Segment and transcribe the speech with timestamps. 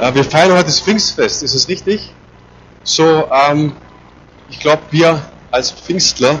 [0.00, 2.12] Äh, wir feiern heute das Pfingstfest, ist es richtig?
[2.84, 3.72] So, ähm,
[4.48, 6.38] ich glaube, wir als Pfingstler,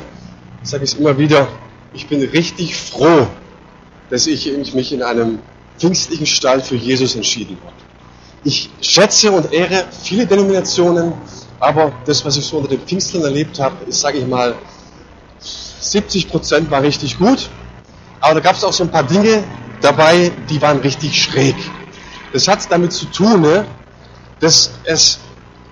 [0.62, 1.48] sage ich es immer wieder,
[1.92, 3.26] ich bin richtig froh,
[4.10, 5.40] dass ich mich in einem
[5.78, 7.74] pfingstlichen Stall für Jesus entschieden habe.
[8.44, 11.12] Ich schätze und ehre viele Denominationen,
[11.58, 14.54] aber das, was ich so unter den Pfingstlern erlebt habe, ist, sage ich mal,
[15.40, 17.50] 70 Prozent war richtig gut,
[18.20, 19.42] aber da gab es auch so ein paar Dinge
[19.80, 21.56] dabei, die waren richtig schräg.
[22.32, 23.64] Das hat damit zu tun, ne,
[24.40, 25.18] dass es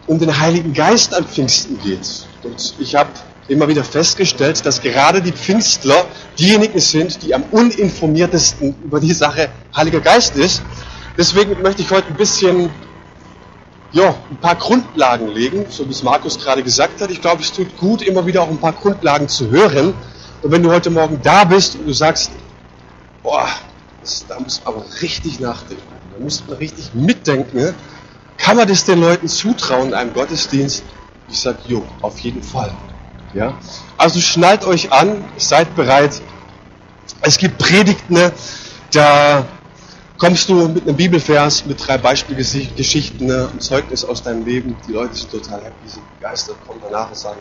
[0.06, 2.26] um den Heiligen Geist an Pfingsten geht.
[2.42, 3.10] Und ich habe
[3.48, 6.04] immer wieder festgestellt, dass gerade die Pfingstler
[6.38, 10.62] diejenigen sind, die am uninformiertesten über die Sache Heiliger Geist ist.
[11.16, 12.70] Deswegen möchte ich heute ein bisschen,
[13.92, 17.10] ja, ein paar Grundlagen legen, so wie es Markus gerade gesagt hat.
[17.10, 19.94] Ich glaube, es tut gut, immer wieder auch ein paar Grundlagen zu hören.
[20.42, 22.30] Und wenn du heute Morgen da bist und du sagst,
[23.22, 23.48] boah,
[24.00, 27.74] das, da muss aber richtig nachdenken, da muss man richtig mitdenken, ne?
[28.38, 30.82] kann man das den Leuten zutrauen in einem Gottesdienst?
[31.28, 32.72] Ich sage, jo, auf jeden Fall.
[33.34, 33.58] Ja?
[33.98, 36.22] Also schnallt euch an, seid bereit.
[37.22, 38.32] Es gibt Predigten, ne?
[38.92, 39.46] da
[40.18, 43.50] kommst du mit einem Bibelvers, mit drei Beispielgeschichten, ne?
[43.52, 44.76] ein Zeugnis aus deinem Leben.
[44.86, 47.40] Die Leute sind total happy, sind begeistert, kommen danach und sagen,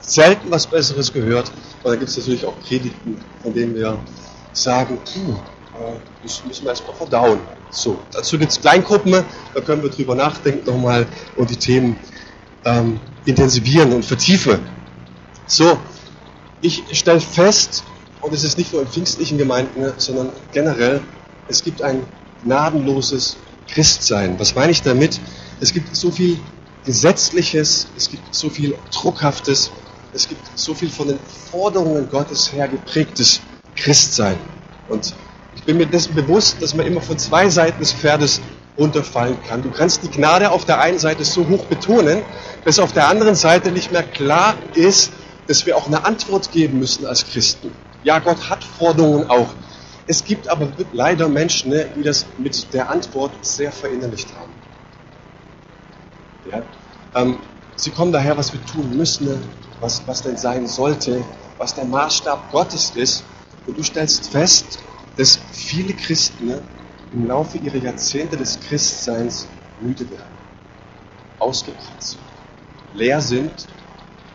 [0.00, 1.50] selten was Besseres gehört.
[1.82, 3.98] Und dann gibt es natürlich auch Predigten, von denen wir
[4.52, 5.36] sagen, puh,
[6.22, 7.40] das müssen wir erstmal verdauen.
[7.70, 9.12] So, dazu gibt es Kleingruppen,
[9.54, 11.96] da können wir drüber nachdenken nochmal und die Themen
[12.64, 14.60] ähm, intensivieren und vertiefen.
[15.46, 15.78] So,
[16.60, 17.84] ich stelle fest,
[18.20, 21.00] und es ist nicht nur in pfingstlichen Gemeinden, sondern generell,
[21.46, 22.04] es gibt ein
[22.44, 23.36] gnadenloses
[23.68, 24.38] Christsein.
[24.38, 25.20] Was meine ich damit?
[25.60, 26.38] Es gibt so viel
[26.84, 29.70] Gesetzliches, es gibt so viel Druckhaftes,
[30.14, 31.18] es gibt so viel von den
[31.50, 33.40] Forderungen Gottes her geprägtes
[33.76, 34.36] Christsein.
[34.88, 35.14] Und
[35.68, 38.40] bin mir dessen bewusst, dass man immer von zwei Seiten des Pferdes
[38.78, 39.62] runterfallen kann.
[39.62, 42.22] Du kannst die Gnade auf der einen Seite so hoch betonen,
[42.64, 45.12] dass auf der anderen Seite nicht mehr klar ist,
[45.46, 47.70] dass wir auch eine Antwort geben müssen als Christen.
[48.02, 49.48] Ja, Gott hat Forderungen auch.
[50.06, 54.52] Es gibt aber leider Menschen, ne, die das mit der Antwort sehr verinnerlicht haben.
[56.50, 56.62] Ja?
[57.20, 57.40] Ähm,
[57.76, 59.38] sie kommen daher, was wir tun müssen, ne,
[59.80, 61.22] was, was denn sein sollte,
[61.58, 63.22] was der Maßstab Gottes ist.
[63.66, 64.78] Und du stellst fest,
[65.18, 66.54] dass viele Christen
[67.12, 69.48] im Laufe ihrer Jahrzehnte des Christseins
[69.80, 70.38] müde werden,
[71.40, 72.22] ausgebrannt sind,
[72.94, 73.66] leer sind,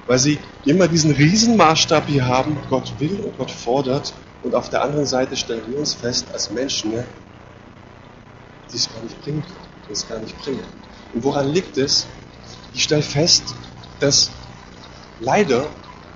[0.07, 4.13] weil sie immer diesen Riesenmaßstab hier haben, Gott will und Gott fordert,
[4.43, 7.05] und auf der anderen Seite stellen wir uns fest als Menschen, ne,
[8.69, 9.55] die es gar nicht bringen können,
[9.87, 10.65] die es gar nicht bringen.
[11.13, 12.05] Und woran liegt es?
[12.73, 13.55] Ich stelle fest,
[14.01, 14.31] dass
[15.21, 15.65] leider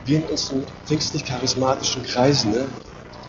[0.03, 2.65] wir in unseren pfingstlich-charismatischen Kreisen ne,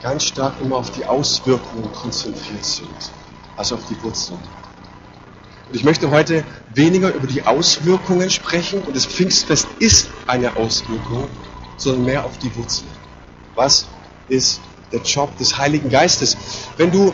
[0.02, 3.12] ganz stark immer auf die Auswirkungen konzentriert sind,
[3.56, 4.38] als auf die Wurzeln.
[5.68, 6.44] Und ich möchte heute
[6.74, 11.28] weniger über die Auswirkungen sprechen, und das Pfingstfest ist eine Auswirkung,
[11.76, 12.88] sondern mehr auf die Wurzeln.
[13.54, 13.86] Was
[14.28, 14.60] ist
[14.92, 16.36] der Job des Heiligen Geistes?
[16.76, 17.12] Wenn du,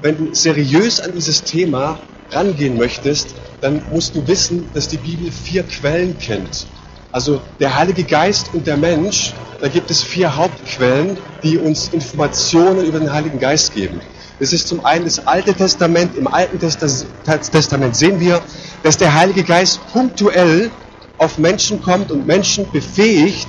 [0.00, 1.98] wenn du seriös an dieses Thema
[2.30, 6.66] rangehen möchtest, dann musst du wissen, dass die Bibel vier Quellen kennt.
[7.12, 12.84] Also der Heilige Geist und der Mensch, da gibt es vier Hauptquellen, die uns Informationen
[12.84, 14.00] über den Heiligen Geist geben.
[14.38, 16.16] Das ist zum einen das Alte Testament.
[16.16, 18.40] Im Alten Testament sehen wir,
[18.82, 20.70] dass der Heilige Geist punktuell
[21.18, 23.48] auf Menschen kommt und Menschen befähigt,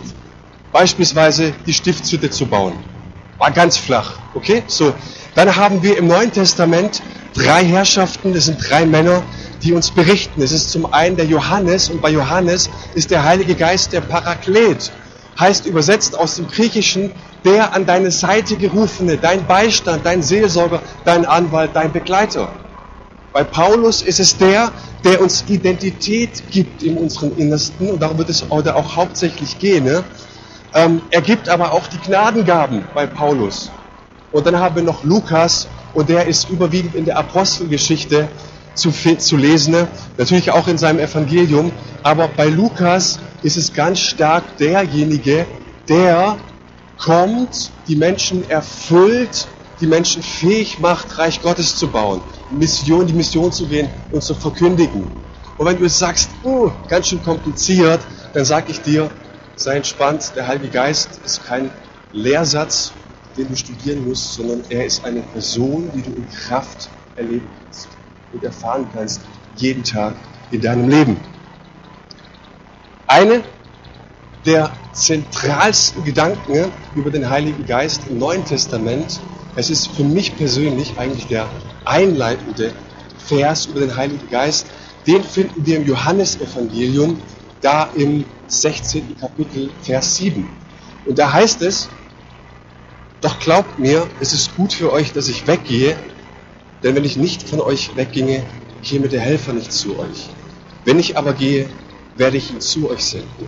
[0.74, 2.74] beispielsweise die Stiftshütte zu bauen.
[3.38, 4.64] War ganz flach, okay?
[4.68, 4.94] So.
[5.36, 7.02] Dann haben wir im Neuen Testament
[7.34, 9.24] drei Herrschaften, das sind drei Männer,
[9.64, 10.42] die uns berichten.
[10.42, 14.92] Es ist zum einen der Johannes und bei Johannes ist der Heilige Geist der Paraklet.
[15.40, 17.12] Heißt übersetzt aus dem Griechischen
[17.44, 22.50] der an deine Seite gerufene, dein Beistand, dein Seelsorger, dein Anwalt, dein Begleiter.
[23.34, 24.72] Bei Paulus ist es der,
[25.04, 29.86] der uns Identität gibt in unserem Innersten und darum wird es heute auch hauptsächlich gehen.
[29.86, 30.04] Ne?
[30.74, 33.72] Ähm, er gibt aber auch die Gnadengaben bei Paulus.
[34.32, 38.28] Und dann haben wir noch Lukas und der ist überwiegend in der Apostelgeschichte
[38.74, 39.76] zu, zu lesen,
[40.18, 41.72] natürlich auch in seinem Evangelium,
[42.04, 45.46] aber bei Lukas ist es ganz stark derjenige,
[45.88, 46.38] der
[46.98, 49.48] kommt, die Menschen erfüllt,
[49.80, 52.22] die Menschen fähig macht, Reich Gottes zu bauen,
[52.52, 55.12] Mission, die Mission zu gehen und zu verkündigen.
[55.58, 58.00] Und wenn du jetzt sagst, uh, ganz schön kompliziert,
[58.34, 59.10] dann sage ich dir,
[59.56, 61.72] sei entspannt, der Heilige Geist ist kein
[62.14, 62.94] Lehrsatz,
[63.38, 67.88] den du studieren musst, sondern er ist eine Person, die du in Kraft erleben kannst
[68.34, 69.22] und erfahren kannst,
[69.56, 70.16] jeden Tag
[70.52, 71.18] in deinem Leben.
[73.08, 73.44] Eine
[74.46, 79.20] der zentralsten Gedanken über den Heiligen Geist im Neuen Testament,
[79.56, 81.48] es ist für mich persönlich eigentlich der
[81.86, 82.74] einleitende
[83.18, 84.68] Vers über den Heiligen Geist,
[85.08, 87.20] den finden wir im Johannesevangelium,
[87.62, 89.18] da im 16.
[89.20, 90.48] Kapitel, Vers 7.
[91.06, 91.90] Und da heißt es,
[93.22, 95.96] doch glaubt mir, es ist gut für euch, dass ich weggehe,
[96.84, 98.44] denn wenn ich nicht von euch wegginge,
[98.84, 100.30] käme der Helfer nicht zu euch.
[100.86, 101.70] Wenn ich aber gehe,
[102.16, 103.48] werde ich ihn zu euch senden.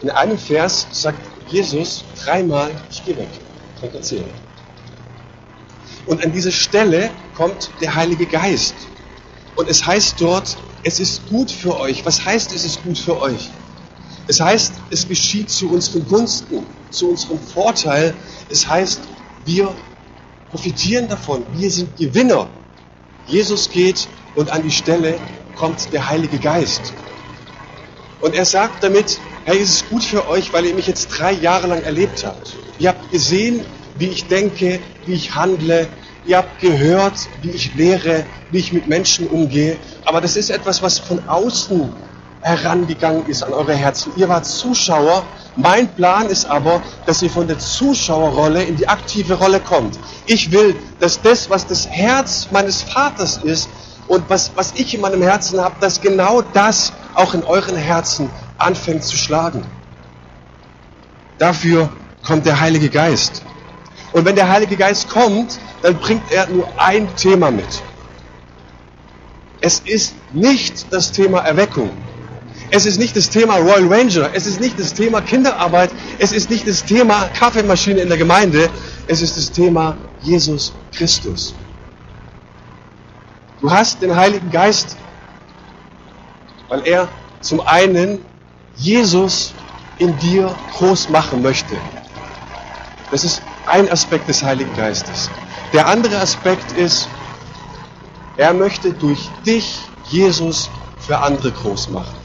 [0.00, 3.28] In einem Vers sagt Jesus dreimal, ich gehe weg.
[3.80, 4.24] Könnt erzählen.
[6.06, 8.74] Und an diese Stelle kommt der Heilige Geist.
[9.54, 12.04] Und es heißt dort, es ist gut für euch.
[12.04, 13.50] Was heißt, es ist gut für euch?
[14.26, 18.14] Es heißt, es geschieht zu unseren Gunsten, zu unserem Vorteil.
[18.48, 19.00] Es heißt,
[19.44, 19.74] wir
[20.52, 21.44] profitieren davon.
[21.54, 22.46] Wir sind Gewinner.
[23.26, 24.06] Jesus geht
[24.36, 25.18] und an die Stelle
[25.56, 26.92] kommt der Heilige Geist.
[28.20, 31.32] Und er sagt damit, hey, es ist gut für euch, weil ihr mich jetzt drei
[31.32, 32.54] Jahre lang erlebt habt.
[32.78, 33.64] Ihr habt gesehen,
[33.98, 35.88] wie ich denke, wie ich handle.
[36.26, 39.78] Ihr habt gehört, wie ich lehre, wie ich mit Menschen umgehe.
[40.04, 41.92] Aber das ist etwas, was von außen
[42.42, 44.12] herangegangen ist an eure Herzen.
[44.16, 45.24] Ihr wart Zuschauer.
[45.56, 49.98] Mein Plan ist aber, dass ihr von der Zuschauerrolle in die aktive Rolle kommt.
[50.26, 53.68] Ich will, dass das, was das Herz meines Vaters ist
[54.08, 58.30] und was, was ich in meinem Herzen habe, dass genau das auch in euren Herzen
[58.58, 59.64] anfängt zu schlagen.
[61.38, 61.90] Dafür
[62.24, 63.42] kommt der Heilige Geist.
[64.12, 67.82] Und wenn der Heilige Geist kommt, dann bringt er nur ein Thema mit.
[69.60, 71.90] Es ist nicht das Thema Erweckung.
[72.74, 74.30] Es ist nicht das Thema Royal Ranger.
[74.32, 75.90] Es ist nicht das Thema Kinderarbeit.
[76.18, 78.70] Es ist nicht das Thema Kaffeemaschine in der Gemeinde.
[79.06, 81.54] Es ist das Thema Jesus Christus.
[83.60, 84.96] Du hast den Heiligen Geist,
[86.70, 87.08] weil er
[87.42, 88.24] zum einen
[88.76, 89.52] Jesus
[89.98, 91.76] in dir groß machen möchte.
[93.10, 95.28] Das ist ein Aspekt des Heiligen Geistes.
[95.74, 97.06] Der andere Aspekt ist,
[98.38, 99.78] er möchte durch dich
[100.08, 102.21] Jesus für andere groß machen.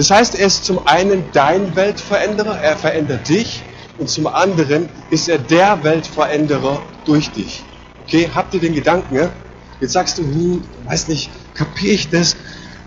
[0.00, 3.62] Das heißt, er ist zum einen dein Weltveränderer, er verändert dich,
[3.98, 7.62] und zum anderen ist er der Weltveränderer durch dich.
[8.06, 9.14] Okay, habt ihr den Gedanken?
[9.14, 9.28] Ja?
[9.78, 12.34] Jetzt sagst du, hm, weiß nicht, kapiere ich das?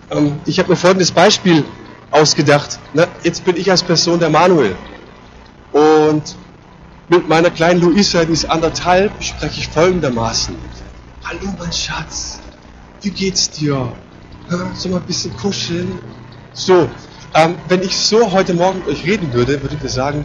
[0.10, 1.64] Ähm, ich habe mir folgendes Beispiel
[2.10, 2.80] ausgedacht.
[2.96, 4.76] Na, jetzt bin ich als Person der Manuel.
[5.72, 6.36] Und
[7.10, 10.56] mit meiner kleinen Luisa, die ist anderthalb, spreche ich folgendermaßen.
[11.26, 12.40] Hallo mein Schatz,
[13.04, 13.94] wie geht's dir?
[14.74, 16.00] Soll mal ein bisschen kuscheln?
[16.54, 16.88] So,
[17.34, 20.24] ähm, wenn ich so heute Morgen mit euch reden würde, würde ich dir sagen,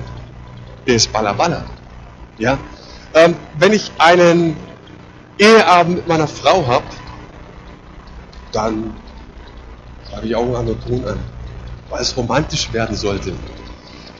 [0.87, 1.65] der ist Ballaballa.
[2.37, 2.59] Ja?
[3.15, 4.57] Ähm, wenn ich einen
[5.39, 6.85] Eheabend mit meiner Frau habe,
[8.53, 8.95] dann
[10.13, 11.19] habe ich Augen an und Ton an,
[11.89, 13.33] weil es romantisch werden sollte.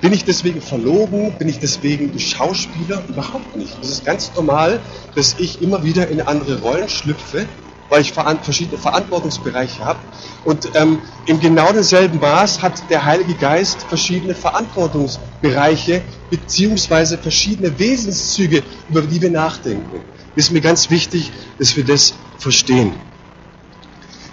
[0.01, 1.33] Bin ich deswegen verlogen?
[1.39, 3.03] Bin ich deswegen Schauspieler?
[3.09, 3.77] Überhaupt nicht.
[3.83, 4.81] Es ist ganz normal,
[5.15, 7.47] dass ich immer wieder in andere Rollen schlüpfe,
[7.89, 9.99] weil ich verschiedene Verantwortungsbereiche habe.
[10.45, 18.63] Und ähm, im genau denselben Maß hat der Heilige Geist verschiedene Verantwortungsbereiche beziehungsweise verschiedene Wesenszüge,
[18.89, 20.03] über die wir nachdenken.
[20.35, 22.93] Das ist mir ganz wichtig, dass wir das verstehen.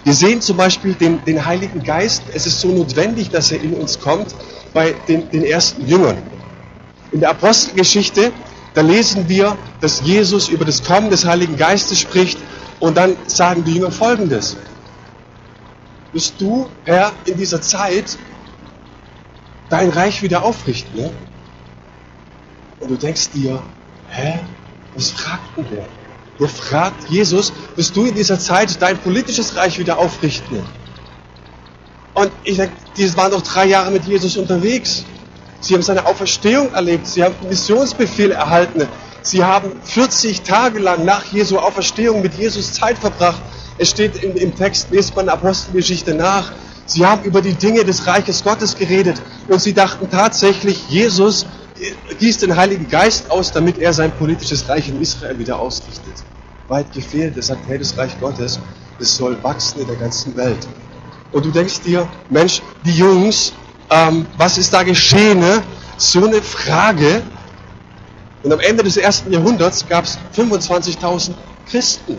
[0.04, 3.74] Wir sehen zum Beispiel den, den Heiligen Geist, es ist so notwendig, dass er in
[3.74, 4.34] uns kommt,
[4.72, 6.18] bei den, den ersten Jüngern.
[7.10, 8.30] In der Apostelgeschichte,
[8.74, 12.38] da lesen wir, dass Jesus über das Kommen des Heiligen Geistes spricht
[12.80, 14.56] und dann sagen die Jünger folgendes.
[16.12, 18.16] Bist du, Herr, in dieser Zeit
[19.68, 21.00] dein Reich wieder aufrichten?
[21.00, 21.10] Ne?
[22.80, 23.62] Und du denkst dir,
[24.08, 24.40] hä,
[24.94, 25.86] was fragt denn der?
[26.38, 30.62] Der fragt Jesus, wirst du in dieser Zeit dein politisches Reich wieder aufrichten?
[32.14, 35.04] Und ich denke, die waren doch drei Jahre mit Jesus unterwegs.
[35.60, 37.06] Sie haben seine Auferstehung erlebt.
[37.06, 38.86] Sie haben Missionsbefehle erhalten.
[39.26, 43.42] Sie haben 40 Tage lang nach Jesu Auferstehung mit Jesus Zeit verbracht.
[43.76, 46.52] Es steht im, im Text, lest man Apostelgeschichte nach.
[46.86, 51.44] Sie haben über die Dinge des Reiches Gottes geredet und sie dachten tatsächlich, Jesus
[52.20, 56.14] gießt den Heiligen Geist aus, damit er sein politisches Reich in Israel wieder ausrichtet.
[56.68, 57.36] Weit gefehlt.
[57.36, 58.60] Er sagt, hey, das Reich Gottes,
[59.00, 60.68] das soll wachsen in der ganzen Welt.
[61.32, 63.52] Und du denkst dir, Mensch, die Jungs,
[63.90, 65.40] ähm, was ist da geschehen?
[65.40, 65.64] Ne?
[65.96, 67.22] So eine Frage.
[68.46, 71.34] Und am Ende des ersten Jahrhunderts gab es 25.000
[71.68, 72.16] Christen.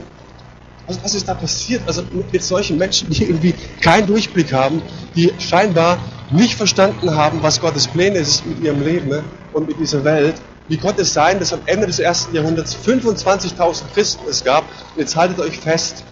[0.85, 1.83] Also was ist da passiert?
[1.87, 2.03] Also
[2.33, 4.81] mit solchen Menschen, die irgendwie keinen Durchblick haben,
[5.15, 5.97] die scheinbar
[6.29, 9.23] nicht verstanden haben, was Gottes Pläne ist mit ihrem Leben ne?
[9.53, 10.35] und mit dieser Welt.
[10.67, 14.65] Wie konnte es sein, dass am Ende des ersten Jahrhunderts 25.000 Christen es gab?
[14.95, 16.03] Und jetzt haltet euch fest,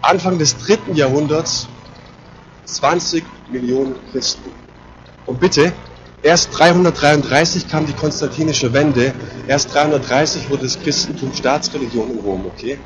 [0.00, 1.66] Anfang des dritten Jahrhunderts
[2.66, 4.52] 20 Millionen Christen.
[5.26, 5.72] Und bitte,
[6.24, 9.14] erst 333 kam die konstantinische Wende,
[9.46, 12.78] erst 330 wurde das Christentum Staatsreligion in Rom, okay?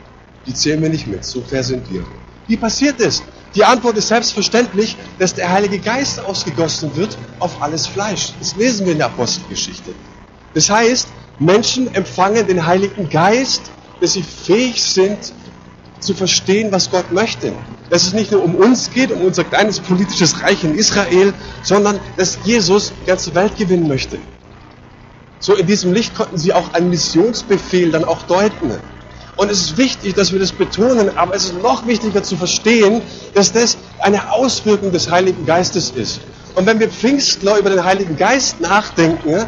[0.47, 2.05] Die zählen wir nicht mit, so fair sind wir.
[2.47, 3.23] Wie passiert es?
[3.55, 8.33] Die Antwort ist selbstverständlich, dass der Heilige Geist ausgegossen wird auf alles Fleisch.
[8.39, 9.93] Das lesen wir in der Apostelgeschichte.
[10.55, 13.63] Das heißt, Menschen empfangen den Heiligen Geist,
[14.01, 15.33] dass sie fähig sind
[16.01, 17.53] zu verstehen, was Gott möchte.
[17.91, 22.01] Dass es nicht nur um uns geht, um unser kleines politisches Reich in Israel, sondern
[22.17, 24.19] dass Jesus die ganze Welt gewinnen möchte.
[25.41, 28.73] So in diesem Licht konnten sie auch einen Missionsbefehl dann auch deuten.
[29.37, 33.01] Und es ist wichtig, dass wir das betonen, aber es ist noch wichtiger zu verstehen,
[33.35, 36.21] dass das eine Auswirkung des Heiligen Geistes ist.
[36.57, 39.47] Und wenn wir Pfingstler über den Heiligen Geist nachdenken,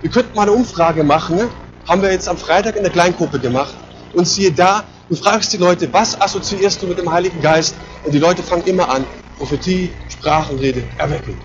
[0.00, 1.48] wir könnten mal eine Umfrage machen,
[1.86, 3.74] haben wir jetzt am Freitag in der Kleingruppe gemacht.
[4.14, 7.74] Und siehe da, du fragst die Leute, was assoziierst du mit dem Heiligen Geist?
[8.04, 9.04] Und die Leute fangen immer an,
[9.38, 11.36] Prophetie, Sprachenrede, Erweckung.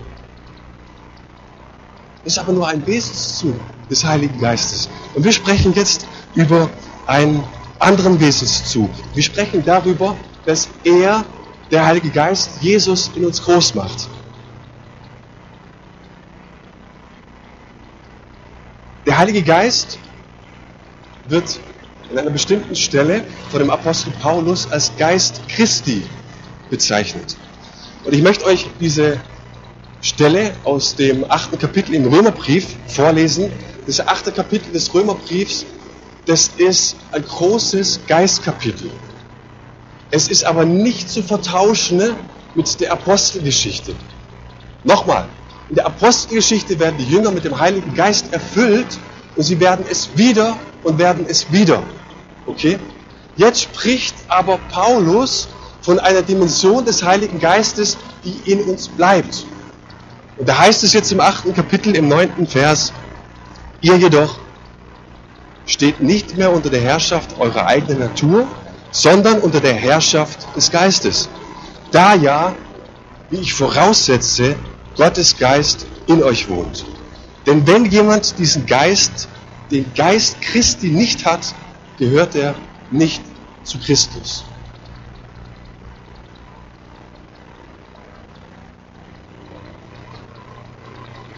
[2.24, 3.54] Das ist aber nur ein Wesenszug
[3.90, 4.88] des Heiligen Geistes.
[5.14, 6.70] Und wir sprechen jetzt über
[7.06, 7.44] ein
[7.78, 8.90] anderen Wesenszug.
[9.14, 10.16] Wir sprechen darüber,
[10.46, 11.24] dass er,
[11.70, 14.08] der Heilige Geist, Jesus in uns groß macht.
[19.06, 19.98] Der Heilige Geist
[21.28, 21.60] wird
[22.14, 26.02] an einer bestimmten Stelle von dem Apostel Paulus als Geist Christi
[26.70, 27.36] bezeichnet.
[28.04, 29.20] Und ich möchte euch diese
[30.00, 33.50] Stelle aus dem achten Kapitel im Römerbrief vorlesen.
[33.86, 35.66] Das achte Kapitel des Römerbriefs
[36.26, 38.90] das ist ein großes Geistkapitel.
[40.10, 42.00] Es ist aber nicht zu vertauschen
[42.54, 43.94] mit der Apostelgeschichte.
[44.84, 45.28] Nochmal,
[45.68, 48.98] in der Apostelgeschichte werden die Jünger mit dem Heiligen Geist erfüllt
[49.36, 51.82] und sie werden es wieder und werden es wieder.
[52.46, 52.78] Okay?
[53.36, 55.48] Jetzt spricht aber Paulus
[55.80, 59.44] von einer Dimension des Heiligen Geistes, die in uns bleibt.
[60.36, 62.92] Und da heißt es jetzt im achten Kapitel, im neunten Vers,
[63.80, 64.38] ihr jedoch
[65.66, 68.46] steht nicht mehr unter der Herrschaft eurer eigenen Natur,
[68.90, 71.28] sondern unter der Herrschaft des Geistes.
[71.90, 72.54] Da ja,
[73.30, 74.56] wie ich voraussetze,
[74.96, 76.84] Gottes Geist in euch wohnt.
[77.46, 79.28] Denn wenn jemand diesen Geist,
[79.70, 81.54] den Geist Christi nicht hat,
[81.98, 82.54] gehört er
[82.90, 83.22] nicht
[83.62, 84.44] zu Christus.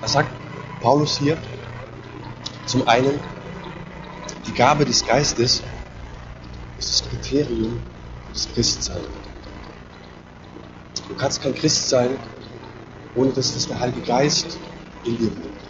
[0.01, 0.31] Was sagt
[0.81, 1.37] Paulus hier?
[2.67, 3.19] Zum einen,
[4.47, 5.63] die Gabe des Geistes
[6.79, 7.81] ist das Kriterium
[8.33, 9.07] des Christseins.
[11.09, 12.11] Du kannst kein Christ sein,
[13.15, 14.59] ohne dass das der Heilige Geist
[15.05, 15.61] in dir wohnt.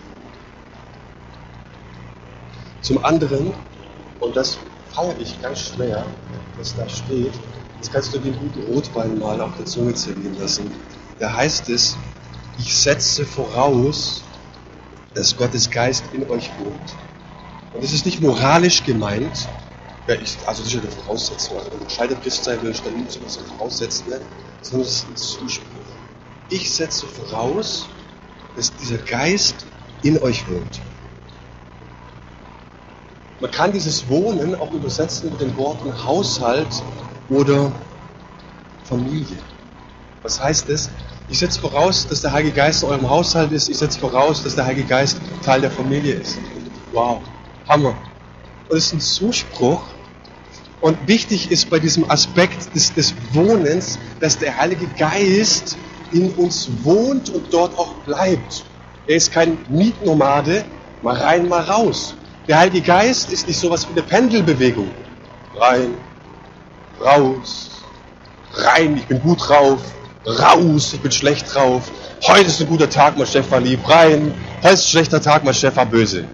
[2.81, 3.53] Zum anderen,
[4.21, 4.59] und das
[5.21, 6.07] ich ganz schwer,
[6.57, 7.33] was da steht,
[7.79, 10.71] das kannst du den guten Rotwein mal auf der Zunge zergehen lassen.
[11.19, 11.97] Da heißt es,
[12.59, 14.23] ich setze voraus,
[15.15, 16.95] dass Gottes Geist in euch wohnt.
[17.75, 19.47] Und es ist nicht moralisch gemeint,
[20.09, 21.59] ich, also ja eine Voraussetzung.
[21.59, 24.21] Also wenn du gescheiter Christ sein willst, dann nimmst du das voraussetzen, ne?
[24.63, 25.67] sondern es ist ein Zuspruch.
[26.49, 27.89] Ich setze voraus,
[28.55, 29.67] dass dieser Geist
[30.03, 30.81] in euch wohnt.
[33.41, 36.83] Man kann dieses Wohnen auch übersetzen mit den Worten Haushalt
[37.29, 37.71] oder
[38.85, 39.37] Familie.
[40.23, 40.89] Was heißt das?
[41.29, 43.69] Ich setze voraus, dass der Heilige Geist in eurem Haushalt ist.
[43.69, 46.39] Ich setze voraus, dass der Heilige Geist Teil der Familie ist.
[46.93, 47.21] Wow.
[47.69, 47.95] Hammer.
[48.71, 49.83] Es ist ein Zuspruch.
[50.81, 55.77] Und wichtig ist bei diesem Aspekt des, des Wohnens, dass der Heilige Geist
[56.13, 58.65] in uns wohnt und dort auch bleibt.
[59.07, 60.65] Er ist kein Mietnomade,
[61.03, 62.15] mal rein, mal raus.
[62.49, 64.91] Der Heilige Geist ist nicht sowas wie eine Pendelbewegung.
[65.57, 65.95] Rein,
[67.05, 67.83] raus,
[68.55, 69.81] rein, ich bin gut drauf,
[70.27, 71.91] raus, ich bin schlecht drauf.
[72.27, 74.33] Heute ist ein guter Tag, mein Chef war lieb, rein.
[74.63, 76.25] Heute ist ein schlechter Tag, mein Chef war böse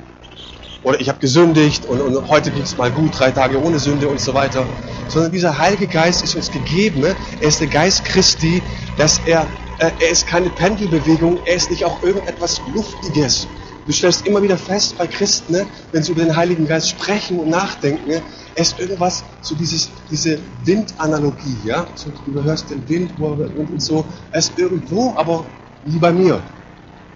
[0.84, 4.08] oder ich habe gesündigt und, und heute ging es mal gut, drei Tage ohne Sünde
[4.08, 4.66] und so weiter.
[5.08, 7.04] Sondern dieser Heilige Geist ist uns gegeben.
[7.04, 8.62] Er ist der Geist Christi,
[8.96, 9.46] dass er,
[9.78, 13.46] äh, er ist keine Pendelbewegung, er ist nicht auch irgendetwas Luftiges.
[13.86, 17.40] Du stellst immer wieder fest bei Christen, ne, wenn sie über den Heiligen Geist sprechen
[17.40, 18.22] und nachdenken, ne,
[18.54, 24.38] ist irgendwas, so dieses, diese Windanalogie, ja, so, du hörst den Wind und so, er
[24.38, 25.44] ist irgendwo, aber
[25.84, 26.40] nie bei mir.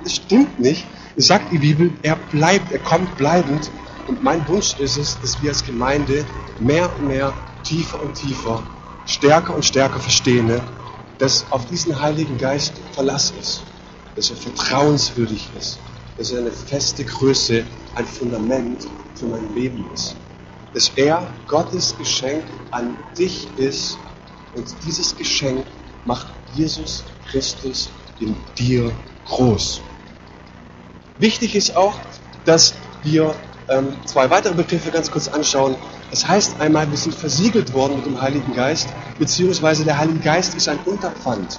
[0.02, 0.84] Das stimmt nicht,
[1.16, 3.70] sagt die Bibel, er bleibt, er kommt bleibend.
[4.08, 6.24] Und mein Wunsch ist es, dass wir als Gemeinde
[6.60, 7.32] mehr und mehr,
[7.64, 8.62] tiefer und tiefer,
[9.04, 10.60] stärker und stärker verstehen,
[11.18, 13.62] dass auf diesen Heiligen Geist Verlass ist,
[14.14, 15.78] dass er vertrauenswürdig ist,
[16.16, 20.16] dass er eine feste Größe, ein Fundament für mein Leben ist.
[20.72, 23.98] Dass er Gottes Geschenk an dich ist
[24.54, 25.66] und dieses Geschenk
[26.04, 28.92] macht Jesus Christus in dir
[29.26, 29.80] groß.
[31.18, 31.98] Wichtig ist auch,
[32.44, 33.34] dass wir
[33.68, 35.76] ähm, zwei weitere Begriffe ganz kurz anschauen.
[36.10, 40.54] Es heißt einmal, wir sind versiegelt worden mit dem Heiligen Geist, beziehungsweise der Heilige Geist
[40.54, 41.58] ist ein Unterpfand.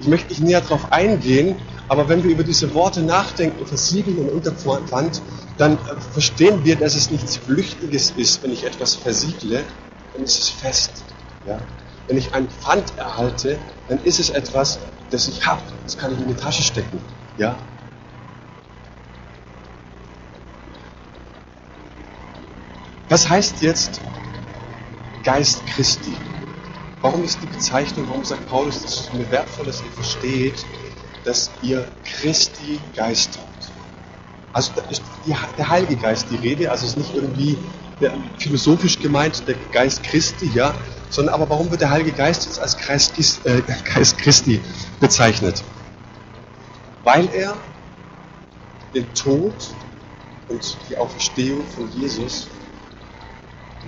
[0.00, 1.56] Ich möchte nicht näher darauf eingehen,
[1.88, 5.22] aber wenn wir über diese Worte nachdenken, versiegeln und Unterpfand,
[5.58, 5.78] dann
[6.12, 9.62] verstehen wir, dass es nichts Flüchtiges ist, wenn ich etwas versiegle,
[10.14, 11.04] dann ist es fest.
[11.46, 11.58] Ja?
[12.08, 13.58] Wenn ich ein Pfand erhalte,
[13.88, 14.78] dann ist es etwas,
[15.10, 15.62] das ich habe.
[15.84, 16.98] Das kann ich in die Tasche stecken.
[17.36, 17.56] Ja?
[23.08, 24.00] Was heißt jetzt
[25.22, 26.16] Geist Christi?
[27.02, 30.64] Warum ist die Bezeichnung, warum sagt Paulus, dass es mir wertvoll ist, ihr versteht,
[31.24, 33.72] dass ihr Christi Geist habt?
[34.52, 37.58] Also da ist die, der Heilige Geist die Rede, also es ist nicht irgendwie
[38.00, 40.72] der, philosophisch gemeint, der Geist Christi, ja,
[41.10, 43.62] sondern aber warum wird der Heilige Geist jetzt als Geist, äh,
[43.94, 44.60] Geist Christi
[45.00, 45.64] bezeichnet?
[47.02, 47.56] Weil er
[48.94, 49.54] den Tod
[50.48, 52.46] und die Auferstehung von Jesus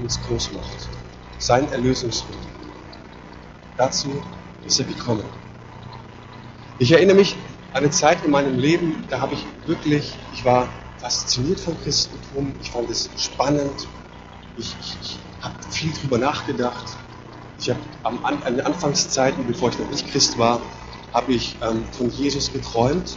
[0.02, 0.88] uns groß macht.
[1.38, 2.53] Sein Erlösungsweg.
[3.76, 4.22] Dazu
[4.66, 5.24] ist er gekommen.
[6.78, 7.36] Ich erinnere mich
[7.72, 12.54] an eine Zeit in meinem Leben, da habe ich wirklich, ich war fasziniert vom Christentum,
[12.60, 13.88] ich fand es spannend,
[14.56, 16.96] ich, ich, ich habe viel drüber nachgedacht.
[17.58, 20.60] Ich habe an den Anfangszeiten, bevor ich noch nicht Christ war,
[21.12, 23.16] habe ich ähm, von Jesus geträumt.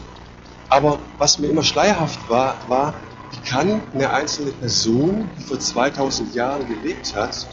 [0.69, 2.93] Aber was mir immer schleierhaft war, war,
[3.31, 7.47] wie kann eine einzelne Person, die vor 2000 Jahren gelebt hat,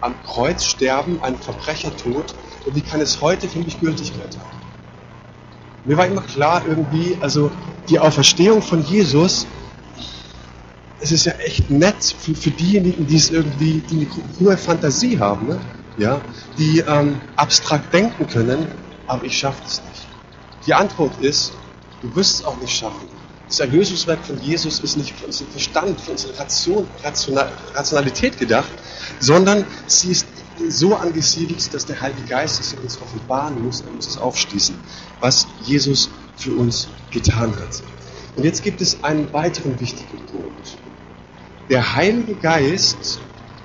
[0.00, 2.34] am Kreuz sterben, ein Verbrechertod,
[2.66, 4.58] und wie kann es heute für mich Gültigkeit haben?
[5.84, 7.50] Mir war immer klar irgendwie, also
[7.88, 9.46] die Auferstehung von Jesus,
[11.00, 14.06] es ist ja echt nett für, für diejenigen, die es irgendwie, die eine
[14.40, 15.60] hohe Fantasie haben, ne?
[15.96, 16.20] ja,
[16.58, 18.66] die ähm, abstrakt denken können,
[19.06, 20.06] aber ich schaffe es nicht.
[20.66, 21.52] Die Antwort ist,
[22.02, 23.08] du wirst es auch nicht schaffen.
[23.48, 28.68] Das Erlösungswerk von Jesus ist nicht für unseren Verstand, für unsere Ration, Rationalität gedacht,
[29.20, 30.26] sondern sie ist
[30.68, 34.76] so angesiedelt, dass der Heilige Geist es uns offenbaren muss, er muss es aufschließen,
[35.20, 37.82] was Jesus für uns getan hat.
[38.36, 40.76] Und jetzt gibt es einen weiteren wichtigen Punkt.
[41.70, 43.18] Der Heilige Geist,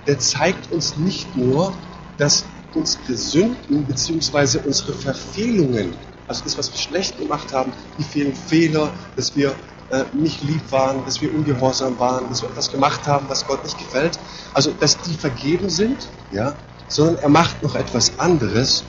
[0.08, 1.74] der zeigt uns nicht nur,
[2.18, 4.60] dass unsere Sünden bzw.
[4.66, 5.94] unsere Verfehlungen,
[6.28, 9.54] also das, was wir schlecht gemacht haben, die vielen Fehler, dass wir
[9.94, 13.64] äh, nicht lieb waren, dass wir ungehorsam waren, dass wir etwas gemacht haben, was Gott
[13.64, 14.18] nicht gefällt.
[14.54, 16.56] Also, dass die vergeben sind, ja,
[16.88, 18.84] sondern er macht noch etwas anderes.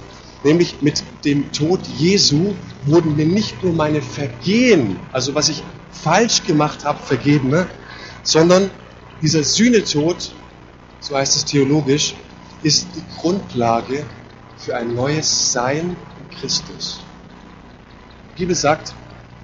[0.45, 2.55] Nämlich mit dem Tod Jesu
[2.87, 7.67] wurden mir nicht nur meine Vergehen, also was ich falsch gemacht habe, vergeben, ne?
[8.23, 8.71] sondern
[9.23, 10.33] dieser Sühnetod,
[11.01, 12.15] so heißt es theologisch,
[12.63, 14.05] ist die Grundlage
[14.57, 17.01] für ein neues Sein in Christus.
[18.35, 18.95] Die Bibel sagt,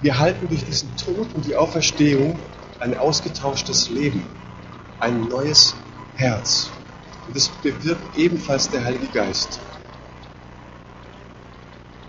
[0.03, 2.39] wir halten durch diesen Tod und die Auferstehung
[2.79, 4.25] ein ausgetauschtes Leben,
[4.99, 5.75] ein neues
[6.17, 6.71] Herz.
[7.27, 9.61] Und das bewirkt ebenfalls der Heilige Geist.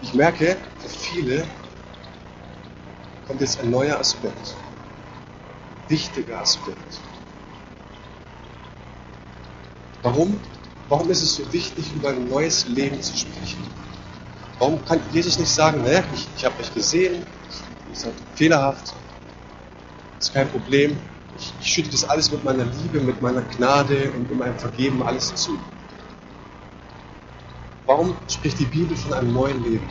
[0.02, 1.44] Ich merke, für viele
[3.28, 4.56] kommt jetzt ein neuer Aspekt,
[5.88, 7.02] wichtiger Aspekt.
[10.02, 10.40] Warum?
[10.90, 13.64] Warum ist es so wichtig, über ein neues Leben zu sprechen?
[14.60, 17.26] Warum kann Jesus nicht sagen, ne, ich, ich habe euch gesehen,
[17.92, 18.94] Ihr seid fehlerhaft.
[20.20, 20.98] Ist kein Problem.
[21.38, 25.04] Ich, ich schütte das alles mit meiner Liebe, mit meiner Gnade und mit meinem Vergeben
[25.04, 25.58] alles zu.
[27.86, 29.90] Warum spricht die Bibel von einem neuen Leben?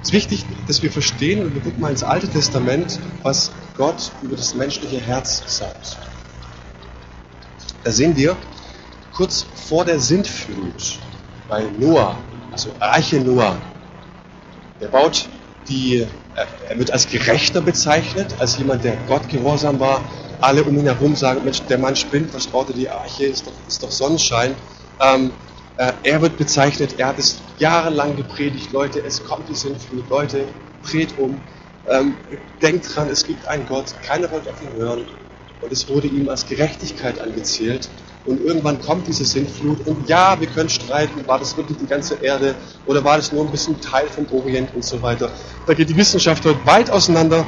[0.00, 4.12] Es ist wichtig, dass wir verstehen, und wir gucken mal ins Alte Testament, was Gott
[4.22, 5.98] über das menschliche Herz sagt.
[7.82, 8.36] Da sehen wir,
[9.12, 10.98] kurz vor der Sintflut
[11.48, 12.16] bei Noah,
[12.52, 13.56] also Arche Noah,
[14.80, 15.28] der baut
[15.68, 16.06] die,
[16.68, 20.02] er wird als Gerechter bezeichnet, als jemand, der Gott gehorsam war.
[20.40, 23.46] Alle um ihn herum sagen, Mensch, der Mann spinnt, was baut er die Arche, ist
[23.46, 24.54] doch, ist doch Sonnenschein.
[25.00, 25.32] Ähm,
[25.76, 30.44] äh, er wird bezeichnet, er hat es jahrelang gepredigt, Leute, es kommt die Sintflut, Leute,
[30.88, 31.40] dreht um,
[31.88, 32.14] ähm,
[32.62, 35.06] denkt dran, es gibt einen Gott, keiner wollte auf ihn hören.
[35.60, 37.88] Und es wurde ihm als Gerechtigkeit angezählt.
[38.26, 42.14] Und irgendwann kommt diese Sintflut und ja, wir können streiten, war das wirklich die ganze
[42.22, 42.54] Erde
[42.86, 45.30] oder war das nur ein bisschen Teil vom Orient und so weiter.
[45.66, 47.44] Da geht die Wissenschaft heute weit auseinander,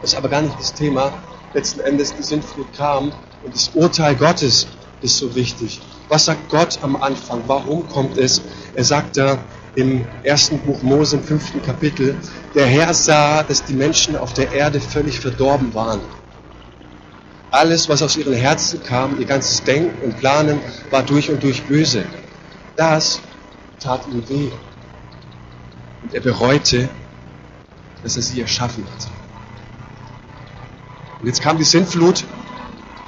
[0.00, 1.12] das ist aber gar nicht das Thema.
[1.54, 4.68] Letzten Endes die Sintflut kam und das Urteil Gottes
[5.00, 5.80] ist so wichtig.
[6.08, 7.42] Was sagt Gott am Anfang?
[7.48, 8.42] Warum kommt es?
[8.74, 9.38] Er sagt da
[9.74, 12.14] im ersten Buch Mose im fünften Kapitel,
[12.54, 16.00] der Herr sah, dass die Menschen auf der Erde völlig verdorben waren.
[17.52, 20.60] Alles, was aus ihren Herzen kam, ihr ganzes Denken und Planen,
[20.90, 22.06] war durch und durch böse.
[22.76, 23.20] Das
[23.78, 24.50] tat ihm weh.
[26.02, 26.88] Und er bereute,
[28.02, 29.08] dass er sie erschaffen hat.
[31.20, 32.24] Und jetzt kam die Sintflut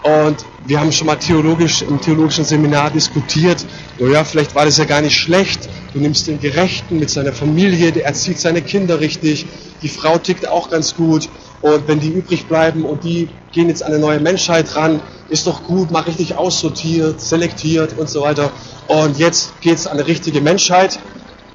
[0.04, 3.64] Und wir haben schon mal theologisch im theologischen Seminar diskutiert,
[3.98, 5.66] naja, vielleicht war das ja gar nicht schlecht.
[5.94, 9.46] Du nimmst den Gerechten mit seiner Familie, der erzieht seine Kinder richtig,
[9.80, 11.30] die Frau tickt auch ganz gut.
[11.64, 15.00] Und wenn die übrig bleiben und die gehen jetzt an eine neue Menschheit ran,
[15.30, 18.50] ist doch gut, mal richtig aussortiert, selektiert und so weiter.
[18.86, 20.98] Und jetzt geht es an eine richtige Menschheit.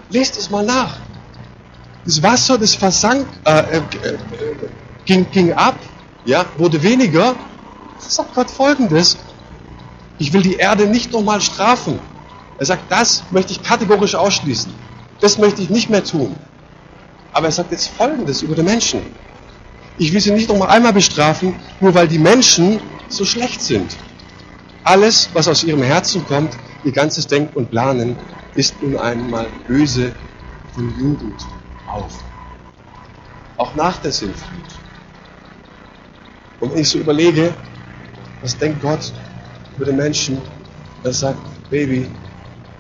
[0.09, 0.97] Lest es mal nach.
[2.05, 3.81] Das Wasser, das versank, äh, äh, äh
[5.05, 5.77] ging, ging ab,
[6.25, 7.35] ja, wurde weniger.
[7.99, 9.15] Sagt Gott folgendes.
[10.17, 11.99] Ich will die Erde nicht nochmal strafen.
[12.57, 14.73] Er sagt, das möchte ich kategorisch ausschließen.
[15.19, 16.35] Das möchte ich nicht mehr tun.
[17.31, 19.01] Aber er sagt jetzt folgendes über die Menschen.
[20.01, 23.97] Ich will sie nicht nochmal einmal bestrafen, nur weil die Menschen so schlecht sind.
[24.85, 28.15] Alles, was aus ihrem Herzen kommt, ihr ganzes Denken und Planen,
[28.55, 30.15] ist nun einmal böse
[30.73, 31.45] von Jugend
[31.85, 32.23] auf.
[33.57, 34.79] Auch nach der Sintflut.
[36.61, 37.53] Und wenn ich so überlege,
[38.41, 39.11] was denkt Gott
[39.75, 40.37] über den Menschen,
[41.03, 42.09] er sagt, Baby,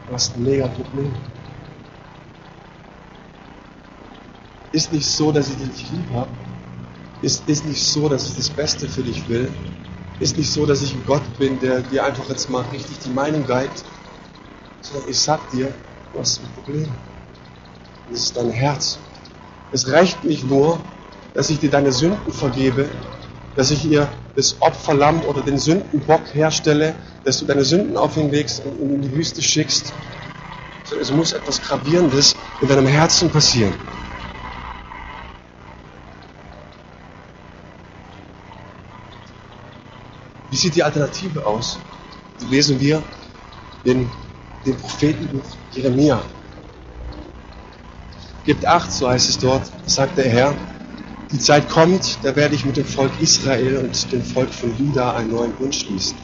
[0.07, 1.13] du hast ein mega Problem.
[4.71, 6.29] Ist nicht so, dass ich dich lieb habe.
[7.21, 9.51] Ist, ist nicht so, dass ich das Beste für dich will.
[10.19, 13.09] Ist nicht so, dass ich ein Gott bin, der dir einfach jetzt mal richtig die
[13.09, 13.83] Meinung geigt.
[14.81, 15.73] Sondern ich sag dir,
[16.13, 16.87] du hast ein Problem.
[18.09, 18.99] Das ist dein Herz.
[19.71, 20.79] Es reicht nicht nur,
[21.33, 22.89] dass ich dir deine Sünden vergebe,
[23.55, 28.31] dass ich ihr das Opferlamm oder den Sündenbock herstelle, dass du deine Sünden auf ihn
[28.31, 29.93] legst und ihn in die Wüste schickst.
[30.99, 33.73] Es muss etwas Gravierendes in deinem Herzen passieren.
[40.49, 41.79] Wie sieht die Alternative aus?
[42.41, 43.03] Die lesen wir
[43.83, 44.09] in
[44.65, 46.21] dem Prophetenbuch Jeremia.
[48.45, 50.55] Gebt acht, so heißt es dort, sagt der Herr,
[51.31, 55.15] die Zeit kommt, da werde ich mit dem Volk Israel und dem Volk von Juda
[55.15, 56.17] einen neuen Bund schließen.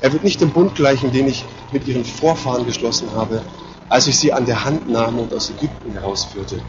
[0.00, 3.42] Er wird nicht dem Bund gleichen, den ich mit ihren Vorfahren geschlossen habe,
[3.88, 6.62] als ich sie an der Hand nahm und aus Ägypten herausführte.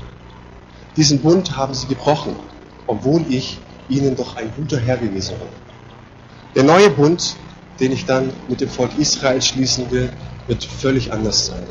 [0.97, 2.35] Diesen Bund haben sie gebrochen,
[2.87, 5.47] obwohl ich ihnen doch ein guter Herr gewesen bin.
[6.55, 7.35] Der neue Bund,
[7.79, 10.11] den ich dann mit dem Volk Israel schließen will,
[10.47, 11.63] wird völlig anders sein.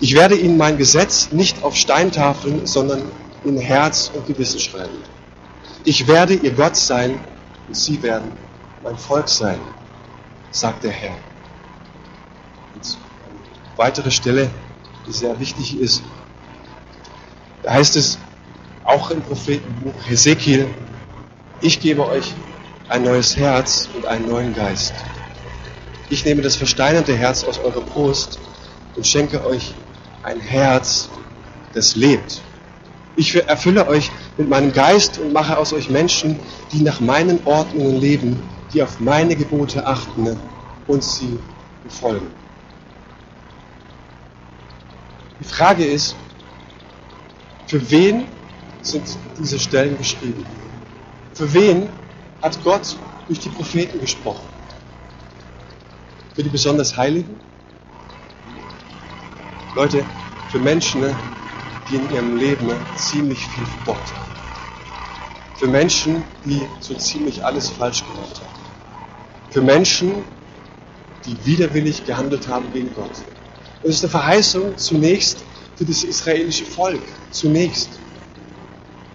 [0.00, 3.02] Ich werde ihnen mein Gesetz nicht auf Steintafeln, sondern
[3.44, 4.98] in Herz und Gewissen schreiben.
[5.84, 7.18] Ich werde ihr Gott sein
[7.66, 8.32] und sie werden
[8.82, 9.58] mein Volk sein,
[10.50, 11.16] sagt der Herr.
[12.74, 14.50] Und eine weitere Stelle,
[15.06, 16.02] die sehr wichtig ist,
[17.62, 18.18] da heißt es
[18.84, 20.68] auch im Prophetenbuch Hesekiel,
[21.60, 22.32] ich gebe euch
[22.90, 24.92] ein neues Herz und einen neuen Geist.
[26.08, 28.40] Ich nehme das versteinerte Herz aus eurer Brust
[28.96, 29.74] und schenke euch
[30.24, 31.08] ein Herz,
[31.72, 32.42] das lebt.
[33.14, 36.40] Ich erfülle euch mit meinem Geist und mache aus euch Menschen,
[36.72, 40.36] die nach meinen Ordnungen leben, die auf meine Gebote achten
[40.88, 41.38] und sie
[41.84, 42.26] befolgen.
[45.38, 46.16] Die Frage ist,
[47.68, 48.26] für wen
[48.82, 49.04] sind
[49.38, 50.44] diese Stellen geschrieben?
[51.34, 51.88] Für wen
[52.40, 54.46] hat Gott durch die Propheten gesprochen.
[56.34, 57.40] Für die besonders Heiligen?
[59.74, 60.04] Leute,
[60.48, 61.16] für Menschen, ne,
[61.88, 64.30] die in ihrem Leben ne, ziemlich viel verbockt haben.
[65.54, 68.60] Für Menschen, die so ziemlich alles falsch gemacht haben.
[69.50, 70.24] Für Menschen,
[71.24, 73.10] die widerwillig gehandelt haben gegen Gott.
[73.82, 75.38] Es ist eine Verheißung zunächst
[75.76, 77.02] für das israelische Volk.
[77.30, 77.90] Zunächst.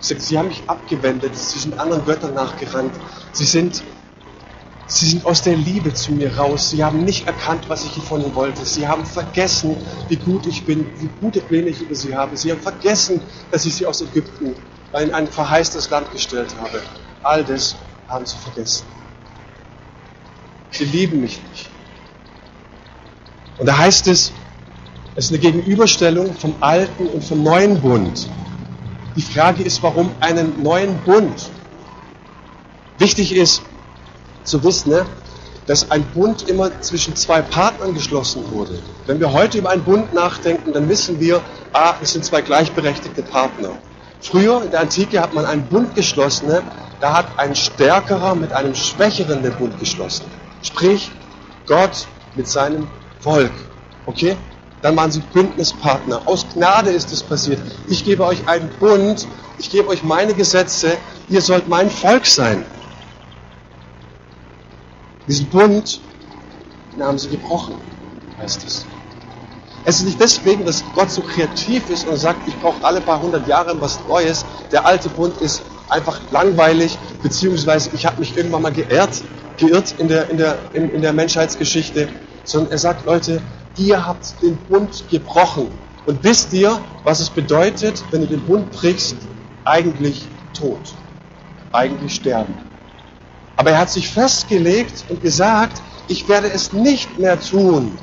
[0.08, 2.94] Sie haben mich abgewendet, sie sind anderen Göttern nachgerannt,
[3.32, 3.82] sie sind,
[4.86, 8.22] sie sind aus der Liebe zu mir raus, sie haben nicht erkannt, was ich von
[8.22, 9.76] ihnen wollte, sie haben vergessen,
[10.08, 13.66] wie gut ich bin, wie gute Pläne ich über sie habe, sie haben vergessen, dass
[13.66, 14.56] ich sie aus Ägypten
[14.94, 16.82] in ein verheißtes Land gestellt habe.
[17.24, 17.76] All das
[18.08, 18.86] haben sie vergessen.
[20.70, 21.70] Sie lieben mich nicht.
[23.58, 24.32] Und da heißt es,
[25.16, 28.30] es ist eine Gegenüberstellung vom alten und vom neuen Bund.
[29.16, 31.50] Die Frage ist, warum einen neuen Bund?
[32.98, 33.62] Wichtig ist
[34.44, 35.06] zu wissen, ne,
[35.68, 38.78] dass ein Bund immer zwischen zwei Partnern geschlossen wurde.
[39.06, 43.24] Wenn wir heute über einen Bund nachdenken, dann wissen wir, ah, es sind zwei gleichberechtigte
[43.24, 43.72] Partner.
[44.20, 46.62] Früher in der Antike hat man einen Bund geschlossen, ne,
[47.00, 50.26] da hat ein Stärkerer mit einem Schwächeren den Bund geschlossen.
[50.62, 51.10] Sprich,
[51.68, 52.88] Gott mit seinem
[53.22, 53.52] Volk.
[54.06, 54.36] Okay?
[54.82, 56.22] Dann waren sie Bündnispartner.
[56.26, 57.60] Aus Gnade ist es passiert.
[57.88, 60.98] Ich gebe euch einen Bund, ich gebe euch meine Gesetze,
[61.30, 62.66] ihr sollt mein Volk sein.
[65.28, 66.02] Diesen Bund,
[66.94, 67.76] den haben sie gebrochen,
[68.38, 68.86] heißt es.
[69.88, 73.22] Es ist nicht deswegen, dass Gott so kreativ ist und sagt, ich brauche alle paar
[73.22, 74.44] hundert Jahre was Neues.
[74.72, 79.22] Der alte Bund ist einfach langweilig, beziehungsweise ich habe mich irgendwann mal geehrt.
[79.58, 82.10] geirrt in der, in, der, in, in der Menschheitsgeschichte,
[82.44, 83.42] sondern er sagt, Leute,
[83.78, 85.70] ihr habt den Bund gebrochen.
[86.06, 89.18] Und wisst ihr, was es bedeutet, wenn du den Bund brichst?
[89.64, 90.94] Eigentlich tot.
[91.72, 92.54] Eigentlich sterben.
[93.58, 97.98] Aber er hat sich festgelegt und gesagt, ich werde es nicht mehr tun,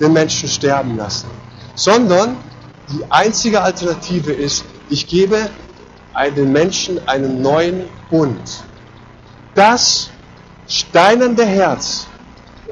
[0.00, 1.28] den Menschen sterben lassen,
[1.74, 2.36] sondern
[2.92, 5.50] die einzige Alternative ist, ich gebe
[6.36, 8.64] den Menschen einen neuen Bund.
[9.54, 10.10] Das
[10.66, 12.06] steinernde Herz,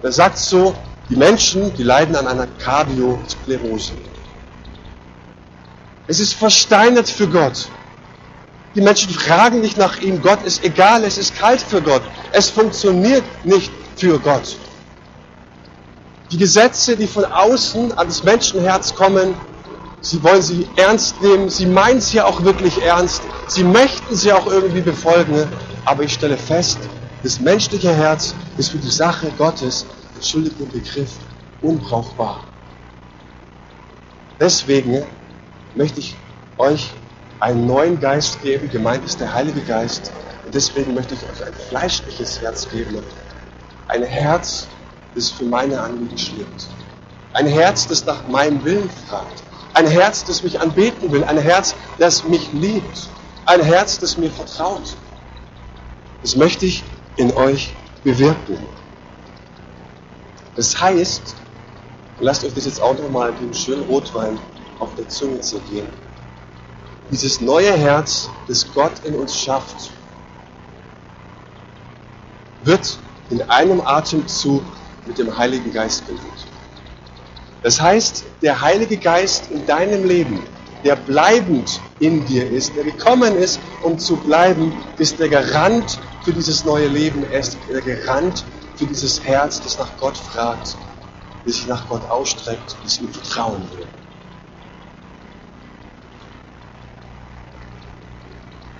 [0.03, 0.75] er sagt so,
[1.09, 3.93] die Menschen, die leiden an einer Kardiosklerose.
[6.09, 7.69] Es ist versteinert für Gott.
[8.75, 10.21] Die Menschen fragen nicht nach ihm.
[10.21, 12.03] Gott ist egal, es ist kalt für Gott.
[12.33, 14.57] Es funktioniert nicht für Gott.
[16.31, 19.35] Die Gesetze, die von außen an das Menschenherz kommen,
[20.01, 24.47] sie wollen sie ernst nehmen, sie meinen sie auch wirklich ernst, sie möchten sie auch
[24.47, 25.49] irgendwie befolgen,
[25.85, 26.79] aber ich stelle fest,
[27.23, 31.13] das menschliche Herz ist für die Sache Gottes, entschuldigt den Begriff,
[31.63, 32.45] unbrauchbar.
[34.41, 35.05] Deswegen
[35.75, 36.17] möchte ich
[36.59, 36.91] euch
[37.41, 40.13] einen neuen Geist geben, gemeint ist der Heilige Geist,
[40.45, 43.03] und deswegen möchte ich euch ein fleischliches Herz geben,
[43.89, 44.67] ein Herz,
[45.15, 46.69] das für meine Anliegen stirbt.
[47.33, 49.43] Ein Herz, das nach meinem Willen fragt.
[49.75, 51.23] Ein Herz, das mich anbeten will.
[51.25, 53.09] Ein Herz, das mich liebt.
[53.45, 54.97] Ein Herz, das mir vertraut.
[56.23, 56.83] Das möchte ich
[57.17, 58.59] in euch bewirken.
[60.57, 61.37] Das heißt,
[62.19, 64.39] lasst euch das jetzt auch nochmal dem schönen Rotwein
[64.79, 65.89] auf der Zunge zergehen.
[67.11, 69.91] Dieses neue Herz, das Gott in uns schafft,
[72.63, 72.99] wird
[73.31, 74.65] in einem Atemzug
[75.05, 76.47] mit dem Heiligen Geist gefüllt.
[77.63, 80.43] Das heißt, der Heilige Geist in deinem Leben,
[80.85, 86.33] der bleibend in dir ist, der gekommen ist, um zu bleiben, ist der Garant für
[86.33, 87.25] dieses neue Leben.
[87.31, 88.45] Er ist der Garant
[88.77, 90.77] für dieses Herz, das nach Gott fragt,
[91.45, 93.87] das sich nach Gott ausstreckt, das ihm vertrauen will.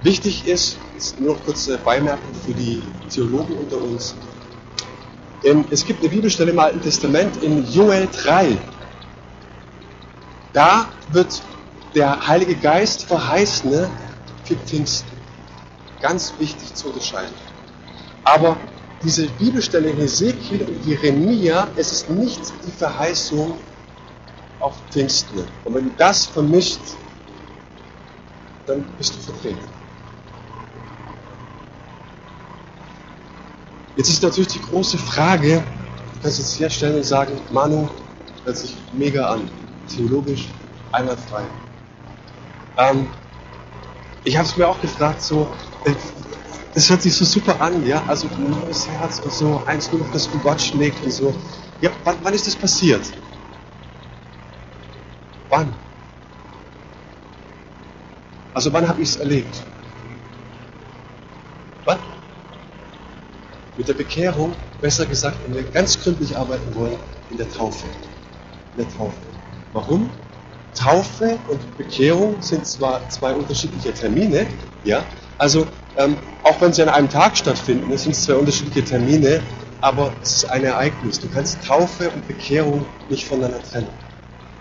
[0.03, 4.15] Wichtig ist, ist nur noch kurze Beimerkung für die Theologen unter uns,
[5.71, 8.59] es gibt eine Bibelstelle im Alten Testament in Joel 3.
[10.53, 11.41] Da wird
[11.95, 13.89] der Heilige Geist verheißene
[14.43, 15.11] für Pfingsten.
[16.01, 17.35] Ganz wichtig zu unterscheiden.
[18.25, 18.57] Aber
[19.07, 23.57] diese Bibelstelle in Hesekiel und Jeremia, es ist nicht die Verheißung
[24.59, 25.45] auf Pfingsten.
[25.65, 26.81] Und wenn du das vermischt,
[28.67, 29.61] dann bist du vertreten.
[33.95, 35.63] Jetzt ist natürlich die große Frage,
[36.15, 37.89] du kannst jetzt herstellen und sagen, Manu,
[38.45, 39.49] hört sich mega an,
[39.89, 40.49] theologisch
[40.91, 41.45] einwandfrei.
[42.77, 43.07] Ähm,
[44.25, 45.49] ich habe es mir auch gefragt, so,
[45.85, 45.95] äh,
[46.77, 50.03] das hört sich so super an, ja, also ein neues Herz und so, eins nur
[50.03, 51.35] noch, das für Gott schlägt und so.
[51.81, 53.01] Ja, wann, wann ist das passiert?
[55.49, 55.75] Wann?
[58.53, 59.63] Also wann habe ich es erlebt?
[61.87, 61.99] Wann?
[63.79, 66.99] Mit der Bekehrung, besser gesagt, wenn wir ganz gründlich arbeiten wollen,
[67.31, 67.87] in der Taufe.
[68.77, 69.17] In der Taufe.
[69.73, 70.11] Warum?
[70.75, 74.47] Taufe und Bekehrung sind zwar zwei unterschiedliche Termine,
[74.85, 75.03] ja,
[75.39, 79.41] also ähm, auch wenn sie an einem Tag stattfinden, es sind zwei unterschiedliche Termine,
[79.81, 81.21] aber es ist ein Ereignis.
[81.21, 83.89] Du kannst Taufe und Bekehrung nicht voneinander trennen.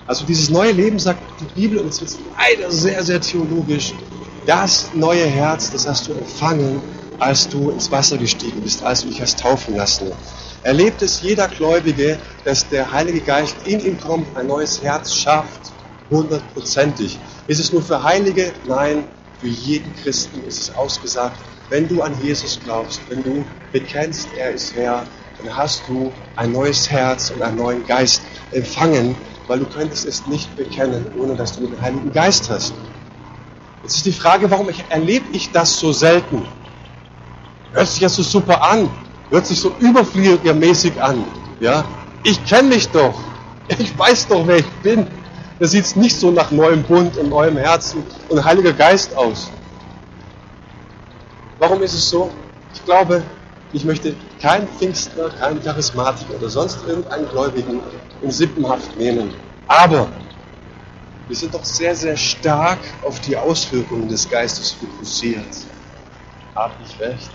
[0.08, 3.94] Also dieses neue Leben sagt die Bibel, und es wird leider sehr, sehr theologisch,
[4.46, 6.80] das neue Herz, das hast du empfangen,
[7.18, 10.12] als du ins Wasser gestiegen bist, als du dich hast taufen lassen.
[10.64, 15.72] Erlebt es jeder Gläubige, dass der Heilige Geist in ihm kommt, ein neues Herz schafft,
[16.10, 17.20] hundertprozentig.
[17.48, 18.52] Ist es nur für Heilige?
[18.68, 19.06] Nein,
[19.46, 21.38] für jeden Christen ist es ausgesagt,
[21.70, 25.06] wenn du an Jesus glaubst, wenn du bekennst, er ist Herr,
[25.38, 30.26] dann hast du ein neues Herz und einen neuen Geist empfangen, weil du könntest es
[30.26, 32.74] nicht bekennen, ohne dass du den Heiligen Geist hast.
[33.84, 36.42] Jetzt ist die Frage, warum erlebe ich das so selten?
[37.72, 38.90] Hört sich ja so super an,
[39.30, 41.24] hört sich so überfliegermäßig an.
[41.60, 41.86] Ja,
[42.24, 43.14] ich kenne mich doch,
[43.68, 45.06] ich weiß doch, wer ich bin.
[45.58, 49.50] Da sieht es nicht so nach neuem Bund und neuem Herzen und Heiliger Geist aus.
[51.60, 52.30] Warum ist es so?
[52.74, 53.24] Ich glaube,
[53.72, 57.80] ich möchte keinen Pfingstler, keinen Charismatiker oder sonst irgendeinen Gläubigen
[58.22, 59.34] in Sippenhaft nehmen.
[59.68, 60.10] Aber
[61.28, 65.48] wir sind doch sehr, sehr stark auf die Auswirkungen des Geistes fokussiert.
[66.54, 67.32] Habe ich recht?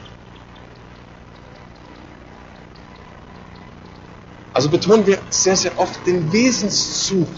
[4.53, 7.29] Also betonen wir sehr, sehr oft den Wesenszug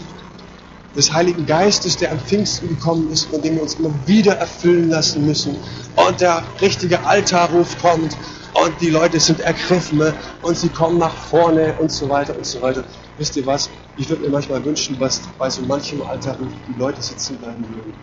[0.95, 4.89] des Heiligen Geistes, der am Pfingsten gekommen ist, von dem wir uns immer wieder erfüllen
[4.89, 5.55] lassen müssen.
[5.95, 8.15] Und der richtige Altarruf kommt
[8.53, 12.61] und die Leute sind ergriffen und sie kommen nach vorne und so weiter und so
[12.61, 12.83] weiter.
[13.17, 13.69] Wisst ihr was?
[13.97, 17.93] Ich würde mir manchmal wünschen, was bei so manchem Altarruf die Leute sitzen bleiben würden.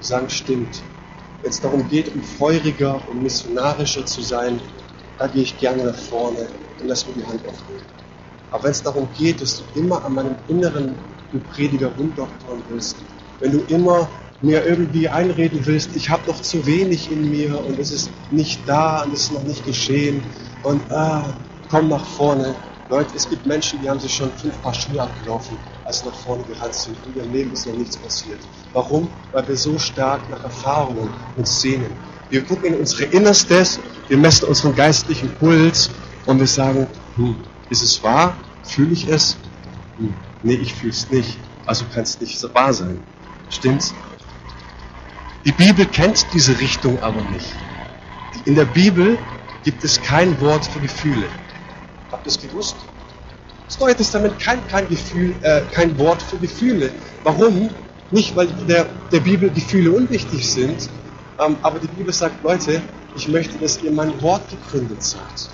[0.00, 0.82] Sagen, stimmt.
[1.42, 4.60] Wenn es darum geht, um feuriger und missionarischer zu sein,
[5.18, 6.48] da gehe ich gerne nach vorne
[6.80, 7.82] und lass mir die Hand aufnehmen.
[8.50, 10.94] Aber wenn es darum geht, dass du immer an meinem inneren
[11.32, 12.96] du Prediger rumdoktern willst,
[13.40, 14.08] wenn du immer
[14.40, 18.60] mir irgendwie einreden willst, ich habe noch zu wenig in mir und es ist nicht
[18.66, 20.22] da und es ist noch nicht geschehen
[20.62, 21.24] und ah,
[21.70, 22.54] komm nach vorne.
[22.88, 26.14] Leute, es gibt Menschen, die haben sich schon fünf Paar Schuhe abgelaufen, als sie nach
[26.14, 26.96] vorne gerannt sind.
[27.06, 28.38] In ihrem Leben ist noch nichts passiert.
[28.72, 29.08] Warum?
[29.32, 31.90] Weil wir so stark nach Erfahrungen uns sehnen.
[32.30, 35.90] Wir gucken in unsere Innerstes, wir messen unseren geistlichen Puls
[36.24, 37.36] und wir sagen, hm,
[37.70, 38.36] ist es wahr?
[38.62, 39.36] Fühle ich es?
[39.98, 41.38] Hm, nee, ich fühle es nicht.
[41.66, 43.02] Also kann es nicht wahr sein.
[43.50, 43.94] Stimmt's?
[45.44, 47.54] Die Bibel kennt diese Richtung aber nicht.
[48.44, 49.18] In der Bibel
[49.64, 51.26] gibt es kein Wort für Gefühle.
[52.10, 52.76] Habt ihr es gewusst?
[53.66, 56.90] Das Neue Testament kennt kein, Gefühl, äh, kein Wort für Gefühle.
[57.22, 57.70] Warum?
[58.10, 60.88] Nicht, weil der, der Bibel Gefühle unwichtig sind,
[61.38, 62.80] ähm, aber die Bibel sagt, Leute,
[63.14, 65.50] ich möchte, dass ihr mein Wort gegründet seid.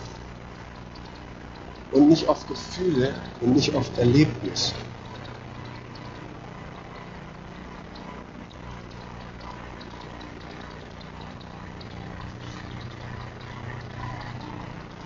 [1.94, 4.74] Und nicht auf Gefühle und nicht auf Erlebnis.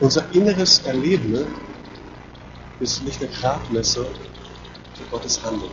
[0.00, 1.46] Unser inneres Erleben
[2.80, 4.06] ist nicht eine Gradmesser
[4.94, 5.70] für Gottes Handeln.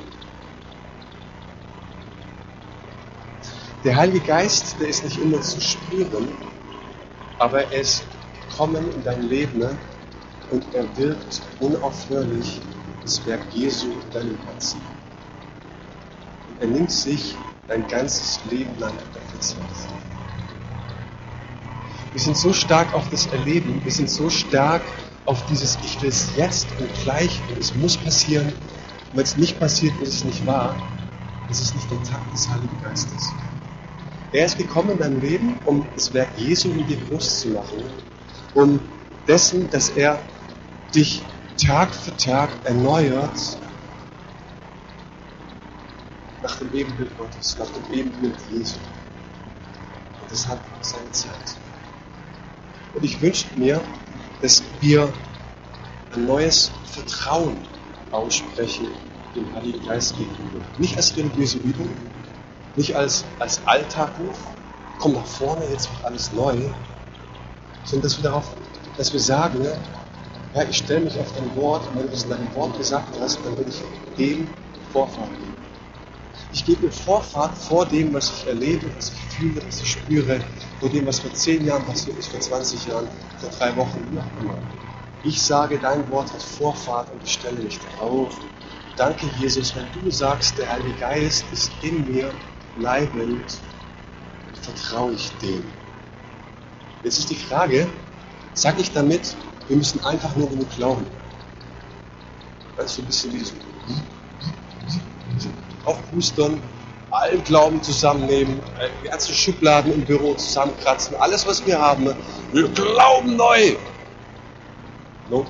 [3.86, 6.28] Der Heilige Geist, der ist nicht immer zu spüren,
[7.38, 8.04] aber er ist
[8.50, 9.78] gekommen in dein Leben
[10.52, 12.62] und er wirkt unaufhörlich
[13.02, 14.82] das Werk Jesu in deinem Herzen.
[16.50, 17.36] Und er nimmt sich
[17.68, 19.60] dein ganzes Leben lang dafür Zeit.
[22.12, 24.82] Wir sind so stark auf das Erleben, wir sind so stark
[25.26, 28.48] auf dieses Ich will es jetzt und gleich und es muss passieren.
[28.48, 30.76] Und wenn es nicht passiert, ist es nicht wahr.
[31.48, 33.34] Das ist nicht der Takt des Heiligen Geistes.
[34.32, 37.84] Er ist gekommen in dein Leben, um das Werk Jesu in dir groß zu machen,
[38.54, 38.80] um
[39.28, 40.20] dessen, dass er
[40.94, 41.24] dich
[41.58, 43.58] Tag für Tag erneuert
[46.42, 48.76] nach dem Ebenbild Gottes, nach dem Ebenbild Jesu.
[50.22, 51.58] Und das hat seine Zeit.
[52.94, 53.82] Und ich wünsche mir,
[54.42, 55.12] dass wir
[56.14, 57.58] ein neues Vertrauen
[58.12, 58.88] aussprechen
[59.36, 60.64] dem Heiligen Geist gegenüber.
[60.78, 61.90] Nicht als religiöse Übung,
[62.76, 64.38] nicht als, als Alltagruf,
[64.98, 66.56] komm nach vorne, jetzt wird alles neu,
[67.84, 68.56] sondern dass wir darauf,
[68.98, 69.66] dass wir sagen,
[70.56, 73.20] ja, ich stelle mich auf dein Wort und wenn du es in deinem Wort gesagt
[73.20, 73.82] hast, dann will ich
[74.18, 74.48] dem
[74.94, 75.56] Vorfahrt geben.
[76.54, 80.40] Ich gebe mir Vorfahrt vor dem, was ich erlebe, was ich fühle, was ich spüre,
[80.80, 83.08] vor dem, was vor zehn Jahren passiert ist, vor 20 Jahren,
[83.40, 84.58] vor drei Wochen, wie auch immer.
[85.24, 88.34] Ich sage, dein Wort hat Vorfahrt und ich stelle mich darauf.
[88.96, 92.32] Danke, Jesus, wenn du sagst, der Heilige Geist ist in mir
[92.78, 93.60] bleibend,
[94.62, 95.64] vertraue ich dem.
[97.04, 97.88] Jetzt ist die Frage,
[98.54, 99.36] sage ich damit,
[99.68, 101.06] wir müssen einfach nur genug glauben.
[102.78, 103.54] Weißt du, ein bisschen wie so
[105.86, 106.62] aufpustern,
[107.12, 112.14] allen Glauben zusammennehmen, äh, die ganzen Schubladen im Büro zusammenkratzen, alles was wir haben.
[112.52, 113.76] Wir glauben neu.
[115.30, 115.46] No,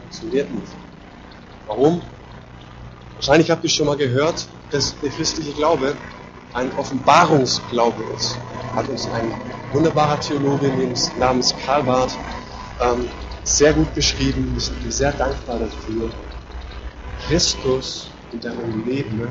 [0.00, 0.72] funktioniert nicht.
[1.66, 2.02] Warum?
[3.14, 5.96] Wahrscheinlich habt ihr schon mal gehört, dass der christliche Glaube
[6.54, 8.36] ein Offenbarungsglaube ist.
[8.74, 9.32] Hat uns ein
[9.72, 10.72] wunderbarer Theologe
[11.18, 12.16] namens Karl Barth
[12.80, 13.08] ähm,
[13.44, 14.50] sehr gut beschrieben.
[14.54, 16.10] Wir sind sehr dankbar dafür.
[17.26, 19.28] Christus in deinem Leben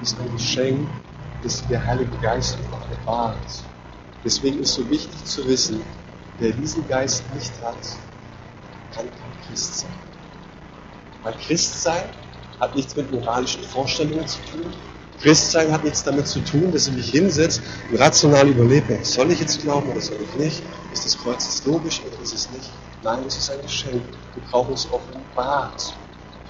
[0.00, 0.88] ist ein Geschenk,
[1.42, 3.64] das der Heilige Geist offenbart.
[4.24, 5.84] Deswegen ist so wichtig zu wissen,
[6.38, 7.76] wer diesen Geist nicht hat,
[8.94, 9.90] kann kein Christ sein.
[11.22, 12.04] Weil Christsein
[12.58, 14.72] hat nichts mit moralischen Vorstellungen zu tun.
[15.20, 19.40] Christsein hat nichts damit zu tun, dass ich mich hinsetze und rational überlebe, soll ich
[19.40, 20.62] jetzt glauben oder soll ich nicht?
[20.96, 22.70] Ist das Kreuz logisch oder ist es nicht?
[23.02, 24.02] Nein, es ist ein Geschenk.
[24.32, 25.94] Wir brauchen es offenbart.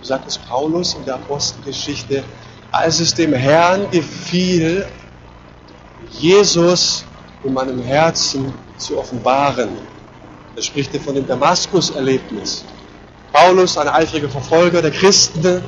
[0.01, 2.23] So sagt es Paulus in der Apostelgeschichte,
[2.71, 4.87] als es dem Herrn gefiel,
[6.13, 7.05] Jesus
[7.43, 9.71] in meinem Herzen zu offenbaren.
[10.55, 12.65] Da spricht er von dem Damaskus-Erlebnis.
[13.33, 15.65] Paulus, ein eifriger Verfolger der Christen,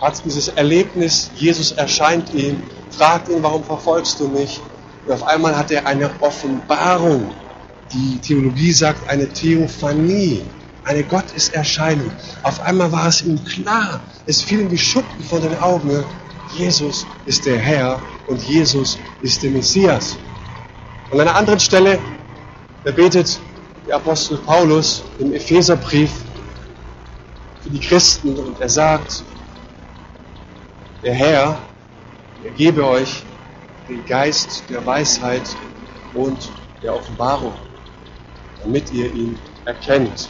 [0.00, 4.62] hat dieses Erlebnis, Jesus erscheint ihm, fragt ihn, warum verfolgst du mich?
[5.04, 7.34] Und auf einmal hat er eine Offenbarung.
[7.92, 10.42] Die Theologie sagt eine Theophanie,
[10.84, 12.10] eine Gotteserscheinung.
[12.42, 16.04] Auf einmal war es ihm klar, es fielen die Schuppen von den Augen
[16.56, 20.16] Jesus ist der Herr und Jesus ist der Messias.
[21.10, 21.98] An einer anderen Stelle,
[22.84, 23.38] da betet
[23.86, 26.10] der Apostel Paulus im Epheserbrief
[27.62, 29.22] für die Christen und er sagt,
[31.02, 31.58] der Herr,
[32.42, 33.24] er gebe euch
[33.88, 35.56] den Geist der Weisheit
[36.14, 36.50] und
[36.82, 37.52] der Offenbarung,
[38.68, 40.28] damit ihr ihn erkennt.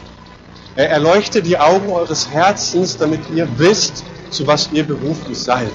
[0.76, 5.72] Er erleuchtet die Augen eures Herzens, damit ihr wisst, zu was ihr berufen seid.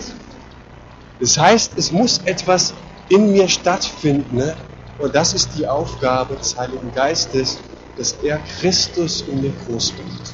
[1.20, 2.74] Das heißt, es muss etwas
[3.10, 4.56] in mir stattfinden, ne?
[4.98, 7.60] und das ist die Aufgabe des Heiligen Geistes,
[7.98, 10.34] dass er Christus in mir groß macht.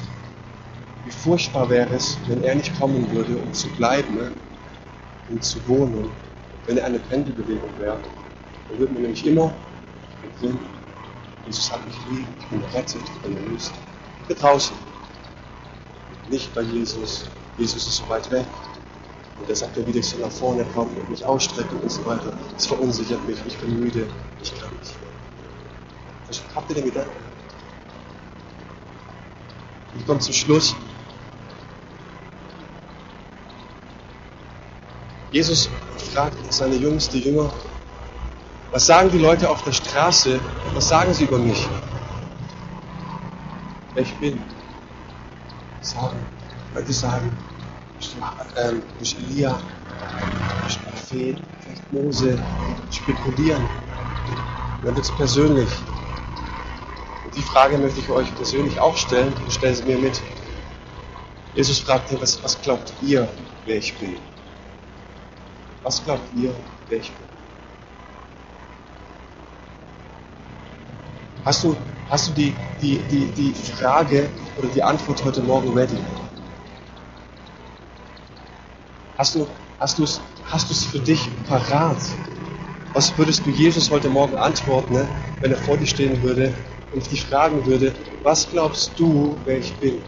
[1.04, 4.30] Wie furchtbar wäre es, wenn er nicht kommen würde, um zu bleiben, ne?
[5.30, 6.08] um zu wohnen,
[6.66, 7.98] wenn er eine Pendelbewegung wäre.
[8.68, 9.52] Dann würden wir nämlich immer
[11.46, 13.72] Jesus hat mich lieb, ich bin gerettet, ich bin erlöst.
[14.26, 14.76] Hier draußen.
[16.28, 17.28] Nicht bei Jesus.
[17.56, 18.46] Jesus ist so weit weg.
[19.38, 22.04] Und er sagt ja wieder, ich soll nach vorne kommen und mich ausstrecken und so
[22.04, 22.38] weiter.
[22.52, 24.06] Das verunsichert mich, ich bin müde,
[24.40, 24.94] ich kann nicht.
[26.54, 27.10] Habt ihr den Gedanken?
[29.98, 30.76] Ich komme zum Schluss.
[35.32, 35.68] Jesus
[36.12, 37.52] fragt seine Jungs, die Jünger,
[38.72, 40.40] was sagen die Leute auf der Straße?
[40.74, 41.68] Was sagen sie über mich?
[43.94, 44.40] Wer ich bin?
[45.80, 46.18] Sagen.
[46.74, 47.32] Leute sagen,
[48.56, 49.58] ähm, durch Elia,
[50.62, 52.38] durch Prophet, vielleicht Mose,
[52.90, 53.62] spekulieren.
[54.28, 55.68] Und dann wird es persönlich.
[57.24, 59.32] Und die Frage möchte ich euch persönlich auch stellen.
[59.48, 60.20] Ich stelle sie mir mit.
[61.54, 63.28] Jesus fragt was, was glaubt ihr,
[63.64, 64.16] wer ich bin?
[65.82, 66.54] Was glaubt ihr,
[66.88, 67.29] wer ich bin?
[71.44, 71.74] Hast du,
[72.10, 74.28] hast du die, die, die, die Frage
[74.58, 75.96] oder die Antwort heute Morgen ready?
[79.16, 79.46] Hast du
[80.04, 80.20] es
[80.50, 81.96] hast für dich parat?
[82.92, 85.08] Was würdest du Jesus heute Morgen antworten, ne,
[85.40, 86.52] wenn er vor dir stehen würde
[86.92, 90.02] und dich fragen würde, was glaubst du, wer ich bin?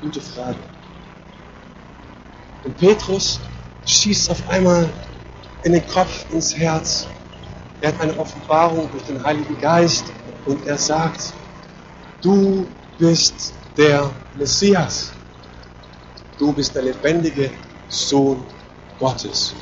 [0.00, 0.58] Gute Frage.
[2.62, 3.40] Und Petrus
[3.86, 4.88] schießt auf einmal
[5.64, 7.08] in den Kopf, ins Herz.
[7.80, 10.04] Er hat eine Offenbarung durch den Heiligen Geist
[10.46, 11.32] und er sagt,
[12.20, 12.66] du
[12.98, 15.12] bist der Messias.
[16.38, 17.50] Du bist der lebendige
[17.88, 18.42] Sohn
[18.98, 19.54] Gottes.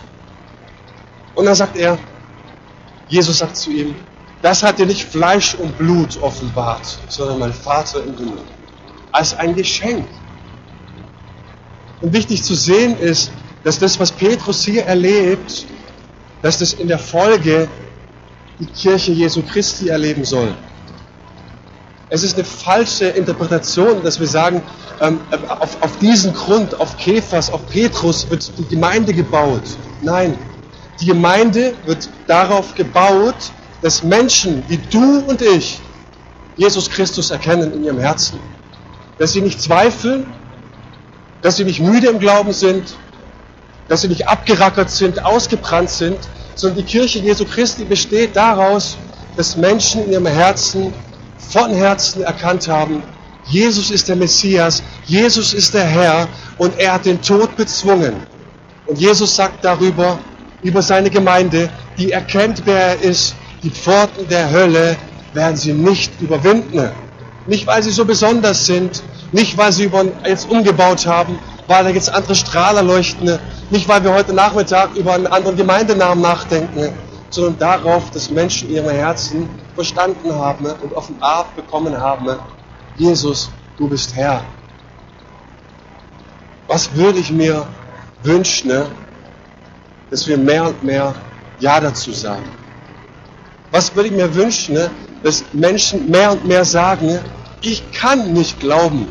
[1.34, 1.98] Und dann sagt er,
[3.08, 3.94] Jesus sagt zu ihm,
[4.42, 8.38] das hat dir nicht Fleisch und Blut offenbart, sondern mein Vater im Himmel.
[9.12, 10.06] Als ein Geschenk.
[12.00, 13.30] Und wichtig zu sehen ist,
[13.64, 15.66] dass das, was Petrus hier erlebt,
[16.42, 17.68] dass das in der Folge
[18.58, 20.54] die Kirche Jesu Christi erleben soll.
[22.08, 24.62] Es ist eine falsche Interpretation, dass wir sagen,
[25.00, 29.62] ähm, auf, auf diesen Grund, auf Kephas, auf Petrus wird die Gemeinde gebaut.
[30.02, 30.38] Nein,
[31.00, 33.34] die Gemeinde wird darauf gebaut,
[33.82, 35.80] dass Menschen wie du und ich
[36.56, 38.40] Jesus Christus erkennen in ihrem Herzen.
[39.18, 40.26] Dass sie nicht zweifeln,
[41.42, 42.96] dass sie nicht müde im Glauben sind,
[43.88, 46.18] dass sie nicht abgerackert sind, ausgebrannt sind,
[46.56, 48.96] sondern die Kirche Jesu Christi besteht daraus,
[49.36, 50.92] dass Menschen in ihrem Herzen
[51.38, 53.02] von Herzen erkannt haben,
[53.48, 56.28] Jesus ist der Messias, Jesus ist der Herr
[56.58, 58.14] und er hat den Tod bezwungen.
[58.86, 60.18] Und Jesus sagt darüber,
[60.62, 64.96] über seine Gemeinde, die erkennt, wer er ist, die Pforten der Hölle
[65.32, 66.90] werden sie nicht überwinden.
[67.46, 69.90] Nicht, weil sie so besonders sind, nicht, weil sie
[70.24, 71.38] jetzt umgebaut haben,
[71.68, 73.38] weil da jetzt andere Strahler leuchten,
[73.70, 76.92] nicht, weil wir heute Nachmittag über einen anderen Gemeindenamen nachdenken,
[77.30, 82.36] sondern darauf, dass Menschen ihre Herzen verstanden haben und offenbart bekommen haben,
[82.96, 84.42] Jesus, du bist Herr.
[86.68, 87.66] Was würde ich mir
[88.22, 88.72] wünschen,
[90.10, 91.14] dass wir mehr und mehr
[91.58, 92.44] Ja dazu sagen?
[93.70, 94.78] Was würde ich mir wünschen,
[95.22, 97.18] dass Menschen mehr und mehr sagen,
[97.60, 99.08] ich kann nicht glauben,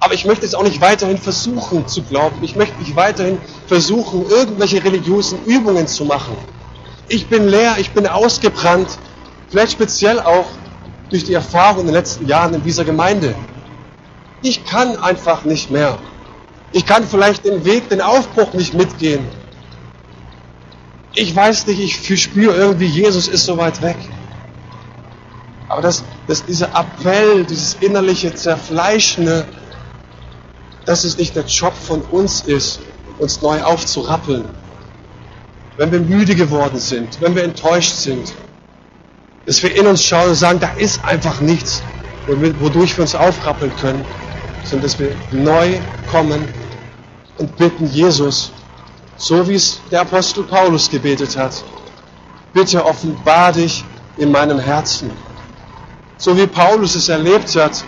[0.00, 2.36] aber ich möchte es auch nicht weiterhin versuchen zu glauben.
[2.42, 6.36] Ich möchte nicht weiterhin versuchen, irgendwelche religiösen Übungen zu machen.
[7.08, 8.88] Ich bin leer, ich bin ausgebrannt,
[9.48, 10.46] vielleicht speziell auch
[11.10, 13.34] durch die Erfahrung in den letzten Jahren in dieser Gemeinde.
[14.42, 15.98] Ich kann einfach nicht mehr.
[16.72, 19.24] Ich kann vielleicht den Weg, den Aufbruch nicht mitgehen.
[21.14, 23.96] Ich weiß nicht, ich spüre irgendwie, Jesus ist so weit weg.
[25.68, 29.46] Aber dass, dass dieser Appell, dieses innerliche Zerfleischende,
[30.86, 32.80] dass es nicht der Job von uns ist,
[33.18, 34.44] uns neu aufzurappeln.
[35.76, 38.32] Wenn wir müde geworden sind, wenn wir enttäuscht sind,
[39.44, 41.82] dass wir in uns schauen und sagen, da ist einfach nichts,
[42.26, 44.06] wodurch wir uns aufrappeln können,
[44.62, 46.48] sondern dass wir neu kommen
[47.38, 48.52] und bitten Jesus,
[49.16, 51.64] so wie es der Apostel Paulus gebetet hat,
[52.52, 53.84] bitte offenbar dich
[54.16, 55.10] in meinem Herzen.
[56.16, 57.84] So wie Paulus es erlebt hat,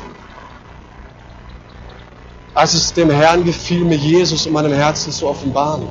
[2.59, 5.87] als es dem Herrn gefiel, mir Jesus in meinem Herzen zu offenbaren.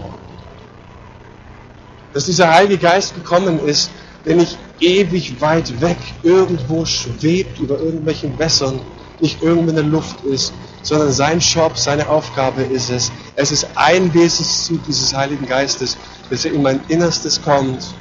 [2.12, 3.90] Dass dieser Heilige Geist gekommen ist,
[4.26, 8.82] der nicht ewig weit weg irgendwo schwebt über irgendwelchen Wässern,
[9.22, 10.52] nicht irgendwo in der Luft ist,
[10.82, 13.14] sondern sein Job, seine Aufgabe ist es.
[13.38, 15.96] Es ist ein Wesenszug dieses Heiligen Geistes,
[16.30, 17.96] dass er in mein Innerstes kommt,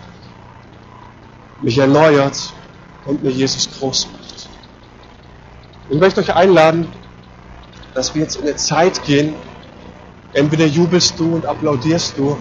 [1.62, 2.52] mich erneuert
[3.04, 4.48] und mir Jesus groß macht.
[5.88, 6.88] Ich möchte euch einladen,
[7.96, 9.34] dass wir jetzt in eine Zeit gehen,
[10.34, 12.36] entweder jubelst du und applaudierst du,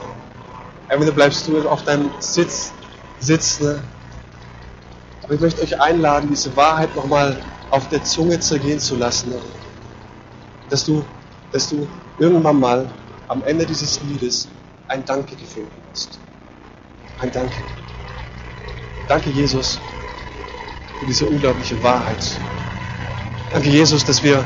[0.89, 2.74] entweder bleibst du auf deinem Sitz
[3.22, 3.80] sitzen.
[5.24, 7.41] Aber ich möchte euch einladen, diese Wahrheit nochmal
[7.72, 9.34] auf der Zunge zergehen zu lassen.
[10.70, 11.06] Dass du,
[11.53, 11.88] dass du
[12.20, 12.89] irgendwann mal
[13.30, 14.49] am Ende dieses Liedes
[14.89, 16.20] ein Danke gefunden hast.
[17.22, 17.56] Ein Danke.
[19.08, 19.80] Danke, Jesus,
[20.99, 22.41] für diese unglaubliche Wahrheit.
[23.53, 24.43] Danke, Jesus, dass wir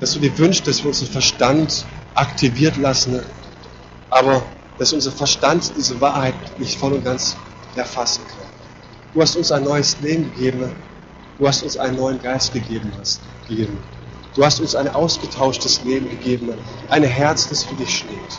[0.00, 1.84] dass du dir wünschst, dass wir unseren Verstand
[2.14, 3.20] aktiviert lassen,
[4.08, 4.42] aber
[4.78, 7.36] dass unser Verstand diese Wahrheit nicht voll und ganz
[7.76, 8.48] erfassen kann.
[9.12, 10.72] Du hast uns ein neues Leben gegeben,
[11.38, 12.90] du hast uns einen neuen Geist gegeben.
[14.34, 16.54] Du hast uns ein ausgetauschtes Leben gegeben,
[16.88, 18.38] ein Herz, das für dich schlägt.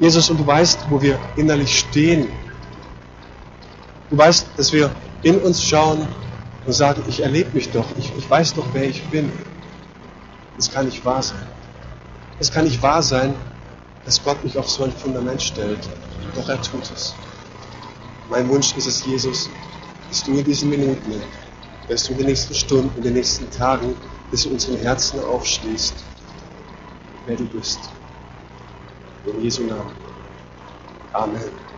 [0.00, 2.26] Jesus, und du weißt, wo wir innerlich stehen.
[4.10, 4.90] Du weißt, dass wir
[5.22, 6.08] in uns schauen
[6.66, 9.30] und sagen, ich erlebe mich doch, ich, ich weiß doch, wer ich bin.
[10.56, 11.46] Das kann nicht wahr sein.
[12.38, 13.34] Es kann nicht wahr sein,
[14.04, 15.88] dass Gott mich auf so ein Fundament stellt.
[16.34, 17.14] Doch er tut es.
[18.28, 19.50] Mein Wunsch ist es, Jesus,
[20.08, 21.22] dass du in diesen Minuten,
[21.88, 23.94] dass du in den nächsten Stunden, in den nächsten Tagen,
[24.30, 25.94] dass du unseren Herzen aufschließt,
[27.26, 27.80] wer du bist.
[29.26, 29.92] In Jesu Namen.
[31.12, 31.73] Amen.